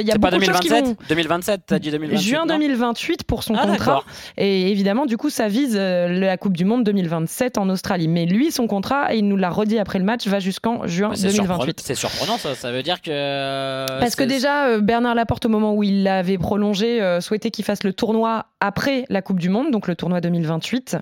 Il 0.00 0.06
y 0.06 0.10
a 0.10 0.14
beaucoup 0.14 0.22
pas 0.22 0.30
2027, 0.30 0.46
de 0.48 0.52
choses 0.52 0.82
qui 0.82 0.90
vont... 0.90 0.96
2027, 1.08 1.60
t'as 1.66 1.78
dit 1.78 1.90
2028. 1.90 2.22
Juin 2.22 2.46
2028 2.46 3.24
pour 3.24 3.42
son 3.42 3.54
ah, 3.54 3.66
contrat. 3.66 4.02
Et 4.36 4.70
évidemment, 4.70 5.06
du 5.06 5.16
coup, 5.16 5.30
ça 5.30 5.48
vise 5.48 5.76
la 5.76 6.36
Coupe 6.36 6.56
du 6.56 6.64
Monde 6.64 6.84
2027 6.84 7.58
en 7.58 7.68
Australie. 7.68 8.08
Mais 8.08 8.26
lui, 8.26 8.50
son 8.50 8.66
contrat, 8.66 9.14
et 9.14 9.18
il 9.18 9.28
nous 9.28 9.36
l'a 9.36 9.50
redit 9.50 9.78
après 9.78 9.98
le 9.98 10.04
match, 10.04 10.26
va 10.26 10.40
jusqu'en 10.40 10.86
juin 10.86 11.01
2028. 11.10 11.80
C'est 11.80 11.94
surprenant, 11.94 12.38
ça. 12.38 12.54
Ça 12.54 12.72
veut 12.72 12.82
dire 12.82 13.00
que. 13.02 13.10
Euh, 13.10 14.00
Parce 14.00 14.16
que 14.16 14.24
déjà, 14.24 14.68
euh, 14.68 14.80
Bernard 14.80 15.14
Laporte, 15.14 15.46
au 15.46 15.48
moment 15.48 15.74
où 15.74 15.82
il 15.82 16.02
l'avait 16.02 16.38
prolongé, 16.38 17.02
euh, 17.02 17.20
souhaitait 17.20 17.50
qu'il 17.50 17.64
fasse 17.64 17.84
le 17.84 17.92
tournoi 17.92 18.46
après 18.60 19.04
la 19.08 19.22
Coupe 19.22 19.40
du 19.40 19.48
Monde, 19.48 19.70
donc 19.70 19.88
le 19.88 19.96
tournoi 19.96 20.20
2028. 20.20 20.96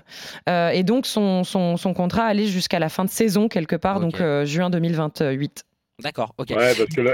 et 0.47 0.83
donc, 0.83 1.05
son, 1.05 1.43
son, 1.43 1.77
son, 1.77 1.93
contrat 1.93 2.23
allait 2.23 2.47
jusqu'à 2.47 2.79
la 2.79 2.89
fin 2.89 3.05
de 3.05 3.09
saison, 3.09 3.47
quelque 3.47 3.75
part, 3.75 3.99
donc 3.99 4.21
juin 4.45 4.69
2028. 4.69 5.65
D'accord, 6.01 6.33
ok. 6.37 6.49
Ouais, 6.49 6.73
parce 6.75 6.95
que 6.95 7.01
là, 7.01 7.13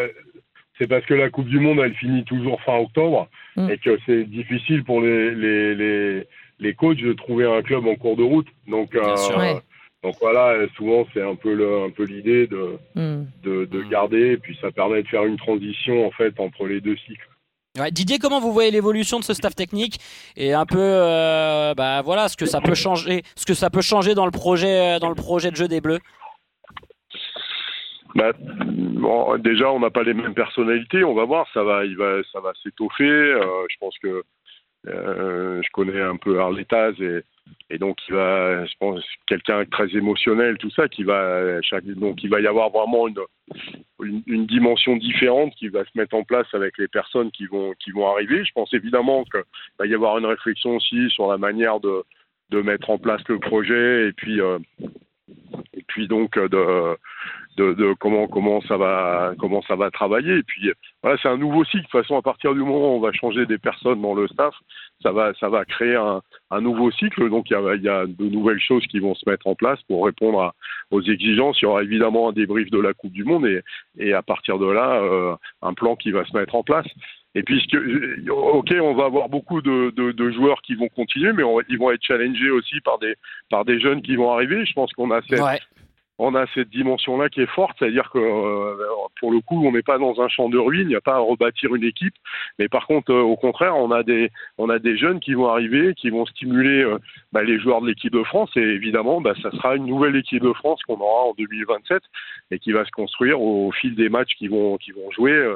c'est 0.78 0.88
parce 0.88 1.06
que 1.06 1.14
la 1.14 1.30
Coupe 1.30 1.48
du 1.48 1.60
Monde, 1.60 1.80
elle 1.84 1.96
finit 1.96 2.24
toujours 2.24 2.62
fin 2.62 2.78
octobre 2.78 3.28
mm. 3.56 3.70
et 3.70 3.78
que 3.78 3.98
c'est 4.06 4.24
difficile 4.26 4.84
pour 4.84 5.02
les, 5.02 5.34
les, 5.34 5.76
les, 5.76 6.28
les, 6.60 6.74
coachs 6.74 7.02
de 7.02 7.14
trouver 7.14 7.46
un 7.46 7.62
club 7.62 7.88
en 7.88 7.96
cours 7.96 8.16
de 8.16 8.24
route. 8.24 8.48
Donc, 8.68 8.96
euh, 8.96 9.16
donc 10.04 10.16
voilà, 10.22 10.56
souvent 10.76 11.06
c'est 11.14 11.22
un 11.22 11.36
peu 11.36 11.54
le, 11.54 11.84
un 11.84 11.90
peu 11.90 12.04
l'idée 12.04 12.48
de, 12.48 12.78
mm. 12.96 13.26
de, 13.44 13.66
de, 13.66 13.82
garder 13.84 14.32
et 14.32 14.38
puis 14.38 14.58
ça 14.62 14.72
permet 14.72 15.04
de 15.04 15.08
faire 15.08 15.26
une 15.26 15.38
transition 15.38 16.06
en 16.06 16.12
fait 16.12 16.40
entre 16.40 16.68
les 16.68 16.82
deux 16.82 16.98
cycles. 16.98 17.28
Didier, 17.92 18.18
comment 18.18 18.40
vous 18.40 18.52
voyez 18.52 18.72
l'évolution 18.72 19.20
de 19.20 19.24
ce 19.24 19.34
staff 19.34 19.56
technique 19.56 20.00
et 20.36 20.54
un 20.54 20.66
peu, 20.66 20.80
euh, 20.80 21.74
bah, 21.76 22.02
voilà, 22.02 22.28
ce 22.28 22.36
que 22.36 22.46
ça 22.46 22.60
peut 22.60 22.74
changer, 22.74 23.24
ce 23.36 23.46
que 23.46 23.54
ça 23.54 23.70
peut 23.70 23.82
changer 23.82 24.16
dans 24.16 24.26
le 24.26 24.32
projet, 24.32 25.00
dans 25.00 25.10
le 25.10 25.16
projet 25.16 25.52
de 25.52 25.56
jeu 25.56 25.68
des 25.68 25.82
Bleus? 25.82 26.00
Bah, 28.16 28.32
déjà, 29.38 29.72
on 29.72 29.80
n'a 29.80 29.92
pas 29.92 30.04
les 30.04 30.16
mêmes 30.16 30.34
personnalités. 30.34 31.04
On 31.04 31.14
va 31.14 31.26
voir, 31.26 31.46
ça 31.54 31.64
va, 31.64 31.86
il 31.86 31.96
va, 31.96 32.24
ça 32.32 32.40
va 32.40 32.52
s'étoffer. 32.64 33.04
Euh, 33.04 33.66
je 33.70 33.76
pense 33.80 33.96
que 34.00 34.24
euh, 34.88 35.62
je 35.62 35.70
connais 35.72 36.02
un 36.02 36.16
peu 36.16 36.40
Arletaz 36.40 36.94
et, 37.70 37.78
donc 37.78 37.98
il 38.08 38.16
va, 38.16 38.66
je 38.66 38.74
pense, 38.80 39.04
quelqu'un 39.28 39.66
très 39.66 39.90
émotionnel, 39.96 40.58
tout 40.58 40.72
ça, 40.72 40.88
qui 40.88 41.04
va, 41.04 41.60
donc 41.96 42.24
il 42.24 42.30
va 42.30 42.42
y 42.42 42.48
avoir 42.48 42.70
vraiment 42.70 43.08
une, 43.08 44.46
dimension 44.46 44.96
différente 44.96 45.54
qui 45.56 45.68
va 45.70 45.84
se 45.84 45.98
mettre 45.98 46.16
en 46.16 46.24
place 46.24 46.48
avec 46.54 46.78
les 46.78 46.88
personnes 46.88 47.32
qui 47.32 47.46
vont, 47.46 47.74
qui 47.80 47.92
vont 47.92 48.08
arriver. 48.08 48.44
Je 48.46 48.52
pense 48.54 48.74
évidemment 48.74 49.24
qu'il 49.26 49.44
va 49.80 49.86
y 49.86 49.94
avoir 49.94 50.18
une 50.18 50.26
réflexion 50.26 50.78
aussi 50.78 51.10
sur 51.10 51.30
la 51.30 51.38
manière 51.38 51.80
de, 51.80 52.04
de 52.50 52.62
mettre 52.62 52.90
en 52.90 52.98
place 52.98 53.22
le 53.28 53.40
projet 53.40 54.08
et 54.08 54.14
puis, 54.14 54.40
euh, 54.42 54.60
et 55.74 55.84
puis 55.88 56.08
donc 56.08 56.38
de 56.38 56.98
de, 57.58 57.94
comment 58.00 58.28
comment 58.28 58.62
ça 58.62 58.78
va 58.78 59.34
comment 59.40 59.62
ça 59.64 59.76
va 59.76 59.92
travailler. 59.92 60.38
Et 60.38 60.44
puis 60.44 60.72
voilà, 61.02 61.18
c'est 61.22 61.28
un 61.28 61.38
nouveau 61.38 61.66
cycle. 61.66 61.78
De 61.78 61.84
toute 61.84 62.02
façon, 62.02 62.18
à 62.18 62.22
partir 62.22 62.54
du 62.54 62.60
moment 62.60 62.94
où 62.94 62.98
on 62.98 63.00
va 63.00 63.12
changer 63.12 63.46
des 63.46 63.58
personnes 63.58 64.02
dans 64.02 64.14
le 64.14 64.28
staff, 64.28 64.54
ça 65.02 65.12
va 65.12 65.34
ça 65.40 65.50
va 65.50 65.66
créer 65.66 65.96
un, 65.96 66.22
un 66.52 66.62
nouveau 66.62 66.92
cycle. 66.92 67.30
Donc 67.30 67.50
il 67.50 67.54
y, 67.54 67.56
a, 67.56 67.76
y, 67.76 67.90
a, 67.90 68.06
de 68.06 68.26
nouvelles 68.30 68.60
choses 68.60 68.86
qui 68.88 69.00
vont 69.00 69.16
se 69.16 69.30
mettre 69.30 69.48
en 69.48 69.56
place 69.56 69.82
pour 69.88 70.06
répondre 70.06 70.54
aux 70.92 71.02
exigences. 71.02 71.62
Il 71.62 71.66
y 71.66 71.68
aura 71.68 71.84
évidemment 71.84 72.30
un 72.30 72.34
débrief 72.34 72.70
de 72.70 72.80
la 72.80 72.94
Coupe 72.94 73.14
du 73.14 73.24
Monde 73.24 73.46
et, 73.46 73.62
et 73.98 74.14
à 74.14 74.22
partir 74.22 74.60
de 74.60 74.68
là, 74.68 75.02
euh, 75.02 75.36
un 75.62 75.74
plan 75.74 75.96
qui 75.96 76.12
va 76.12 76.26
se 76.26 76.36
mettre 76.36 76.56
en 76.56 76.64
place. 76.64 76.88
Et 77.36 77.44
puisque, 77.44 77.78
ok, 78.30 78.74
on 78.82 78.96
va 78.96 79.06
avoir 79.06 79.30
beaucoup 79.30 79.62
de, 79.62 79.92
de, 79.92 80.32
joueurs 80.32 80.60
qui 80.64 80.74
vont 80.74 80.88
continuer, 80.88 81.34
mais 81.34 81.44
ils 81.70 81.78
vont 81.78 81.92
être 81.92 82.02
challengés 82.02 82.50
aussi 82.50 82.80
par 82.82 82.98
des 82.98 83.14
par 83.52 83.64
des 83.64 83.80
jeunes 83.80 84.02
qui 84.02 84.16
vont 84.16 84.32
arriver. 84.32 84.66
Je 84.66 84.74
pense 84.74 84.92
qu'on 84.94 85.12
a 85.12 85.22
cette, 85.22 85.62
on 86.20 86.34
a 86.36 86.46
cette 86.54 86.70
dimension-là 86.70 87.30
qui 87.30 87.42
est 87.42 87.50
forte, 87.50 87.76
c'est-à-dire 87.78 88.10
que 88.12 88.18
euh, 88.18 88.76
pour 89.20 89.32
le 89.32 89.40
coup, 89.42 89.66
on 89.66 89.72
n'est 89.72 89.84
pas 89.84 89.98
dans 89.98 90.20
un 90.20 90.28
champ 90.28 90.50
de 90.50 90.58
ruines, 90.58 90.88
il 90.88 90.90
n'y 90.90 90.96
a 90.96 91.02
pas 91.02 91.16
à 91.16 91.20
rebâtir 91.20 91.76
une 91.76 91.84
équipe, 91.84 92.16
mais 92.58 92.68
par 92.68 92.88
contre, 92.88 93.12
euh, 93.12 93.22
au 93.22 93.36
contraire, 93.36 93.76
on 93.76 93.92
a 93.92 94.04
des 94.04 94.32
on 94.58 94.70
a 94.70 94.80
des 94.80 94.98
jeunes 94.98 95.20
qui 95.20 95.34
vont 95.34 95.48
arriver, 95.48 95.94
qui 95.94 96.10
vont 96.10 96.26
stimuler 96.26 96.84
euh, 96.84 96.98
bah, 97.32 97.44
les 97.44 97.60
joueurs 97.60 97.82
de 97.82 97.88
l'équipe 97.88 98.14
de 98.14 98.24
France, 98.24 98.50
et 98.56 98.62
évidemment, 98.62 99.22
bah, 99.22 99.34
ça 99.42 99.52
sera 99.52 99.76
une 99.76 99.86
nouvelle 99.86 100.16
équipe 100.16 100.44
de 100.44 100.54
France 100.54 100.82
qu'on 100.84 101.00
aura 101.00 101.26
en 101.26 101.34
2027 101.38 102.02
et 102.52 102.60
qui 102.60 102.72
va 102.72 102.86
se 102.86 102.92
construire 102.92 103.40
au, 103.42 103.72
fil 103.72 103.96
des 103.96 104.10
matchs 104.10 104.36
qui 104.38 104.48
vont 104.48 104.78
qui 104.78 104.92
vont 104.92 105.12
jouer 105.12 105.56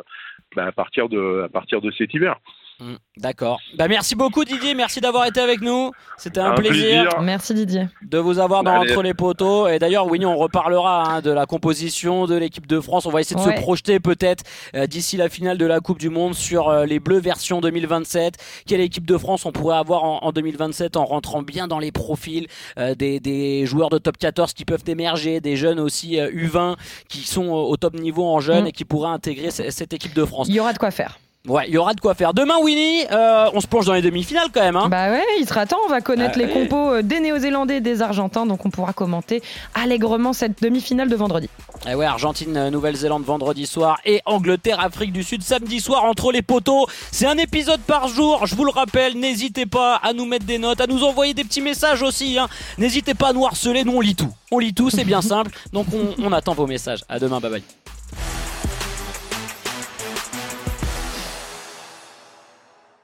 bah, 0.55 0.65
à 0.65 0.71
partir 0.71 1.09
de 1.09 1.41
à 1.43 1.49
partir 1.49 1.81
de 1.81 1.91
cet 1.91 2.13
hiver. 2.13 2.35
Mm, 2.81 2.95
d'accord. 3.17 3.59
Bah 3.77 3.87
merci 3.87 4.15
beaucoup 4.15 4.43
Didier, 4.43 4.73
merci 4.73 5.01
d'avoir 5.01 5.27
été 5.27 5.39
avec 5.39 5.61
nous. 5.61 5.91
C'était 6.17 6.39
un, 6.39 6.55
plaisir. 6.55 7.21
Merci 7.21 7.53
Didier. 7.53 7.87
De 8.01 8.17
vous 8.17 8.39
avoir 8.39 8.63
dans 8.63 8.73
Entre 8.73 9.03
les 9.03 9.13
poteaux. 9.13 9.67
Et 9.67 9.77
d'ailleurs, 9.77 10.07
Winnie, 10.07 10.25
on 10.25 10.35
reparlera 10.35 11.03
hein, 11.07 11.21
de 11.21 11.29
la 11.29 11.45
composition 11.45 12.25
de 12.25 12.35
l'équipe 12.35 12.65
de 12.65 12.79
France. 12.79 13.05
On 13.05 13.11
va 13.11 13.21
essayer 13.21 13.35
de 13.35 13.45
se 13.45 13.61
projeter 13.61 13.99
peut-être 13.99 14.43
euh, 14.75 14.87
d'ici 14.87 15.15
la 15.15 15.29
finale 15.29 15.59
de 15.59 15.65
la 15.67 15.79
Coupe 15.79 15.99
du 15.99 16.09
Monde 16.09 16.33
sur 16.33 16.69
euh, 16.69 16.85
les 16.85 16.99
Bleus 16.99 17.19
version 17.19 17.61
2027. 17.61 18.37
Quelle 18.65 18.81
équipe 18.81 19.05
de 19.05 19.17
France 19.17 19.45
on 19.45 19.51
pourrait 19.51 19.77
avoir 19.77 20.03
en, 20.03 20.31
2027 20.31 20.97
en 20.97 21.05
rentrant 21.05 21.43
bien 21.43 21.67
dans 21.67 21.79
les 21.79 21.91
profils 21.91 22.47
euh, 22.79 22.95
des, 22.95 23.65
joueurs 23.67 23.89
de 23.89 23.99
top 23.99 24.17
14 24.17 24.53
qui 24.53 24.65
peuvent 24.65 24.83
émerger, 24.87 25.39
des 25.39 25.55
jeunes 25.55 25.79
aussi 25.79 26.15
U20 26.17 26.77
qui 27.07 27.27
sont 27.27 27.49
au 27.49 27.77
top 27.77 27.93
niveau 27.93 28.25
en 28.25 28.39
jeunes 28.39 28.63
mm. 28.63 28.67
et 28.67 28.71
qui 28.71 28.85
pourraient 28.85 29.11
intégrer 29.11 29.51
cette 29.51 29.93
équipe 29.93 30.15
de 30.15 30.25
France. 30.25 30.47
Il 30.49 30.55
y 30.55 30.59
aura 30.59 30.73
de 30.73 30.79
quoi 30.79 30.89
faire. 30.89 31.19
Ouais, 31.47 31.63
il 31.67 31.73
y 31.73 31.77
aura 31.77 31.95
de 31.95 31.99
quoi 31.99 32.13
faire. 32.13 32.35
Demain, 32.35 32.59
Winnie, 32.61 33.03
euh, 33.11 33.49
on 33.53 33.61
se 33.61 33.67
plonge 33.67 33.87
dans 33.87 33.93
les 33.93 34.03
demi-finales 34.03 34.49
quand 34.53 34.61
même. 34.61 34.75
Hein. 34.75 34.89
Bah 34.89 35.09
ouais, 35.09 35.23
il 35.39 35.47
sera 35.47 35.65
temps. 35.65 35.79
On 35.85 35.89
va 35.89 35.99
connaître 35.99 36.37
les 36.37 36.47
compos 36.47 36.91
euh, 36.91 37.01
des 37.01 37.19
Néo-Zélandais 37.19 37.77
et 37.77 37.81
des 37.81 38.03
Argentins, 38.03 38.45
donc 38.45 38.63
on 38.63 38.69
pourra 38.69 38.93
commenter 38.93 39.41
allègrement 39.73 40.33
cette 40.33 40.61
demi-finale 40.61 41.09
de 41.09 41.15
vendredi. 41.15 41.49
Et 41.87 41.89
eh 41.91 41.95
ouais, 41.95 42.05
Argentine, 42.05 42.55
euh, 42.57 42.69
Nouvelle-Zélande 42.69 43.23
vendredi 43.23 43.65
soir 43.65 43.99
et 44.05 44.21
Angleterre, 44.25 44.79
Afrique 44.79 45.11
du 45.11 45.23
Sud 45.23 45.41
samedi 45.41 45.79
soir 45.79 46.03
entre 46.05 46.31
les 46.31 46.43
poteaux. 46.43 46.85
C'est 47.11 47.25
un 47.25 47.37
épisode 47.37 47.81
par 47.81 48.07
jour, 48.07 48.45
je 48.45 48.53
vous 48.53 48.65
le 48.65 48.71
rappelle. 48.71 49.17
N'hésitez 49.17 49.65
pas 49.65 49.95
à 49.95 50.13
nous 50.13 50.25
mettre 50.25 50.45
des 50.45 50.59
notes, 50.59 50.79
à 50.79 50.85
nous 50.85 51.03
envoyer 51.03 51.33
des 51.33 51.43
petits 51.43 51.61
messages 51.61 52.03
aussi. 52.03 52.37
Hein. 52.37 52.49
N'hésitez 52.77 53.15
pas 53.15 53.29
à 53.29 53.33
nous 53.33 53.47
harceler, 53.47 53.83
nous 53.83 53.93
on 53.93 54.01
lit 54.01 54.15
tout. 54.15 54.31
On 54.51 54.59
lit 54.59 54.75
tout, 54.75 54.91
c'est 54.91 55.05
bien 55.05 55.21
simple. 55.23 55.49
Donc 55.73 55.87
on, 55.91 56.23
on 56.23 56.31
attend 56.33 56.53
vos 56.53 56.67
messages. 56.67 57.03
À 57.09 57.17
demain, 57.17 57.39
bye 57.39 57.49
bye. 57.49 57.63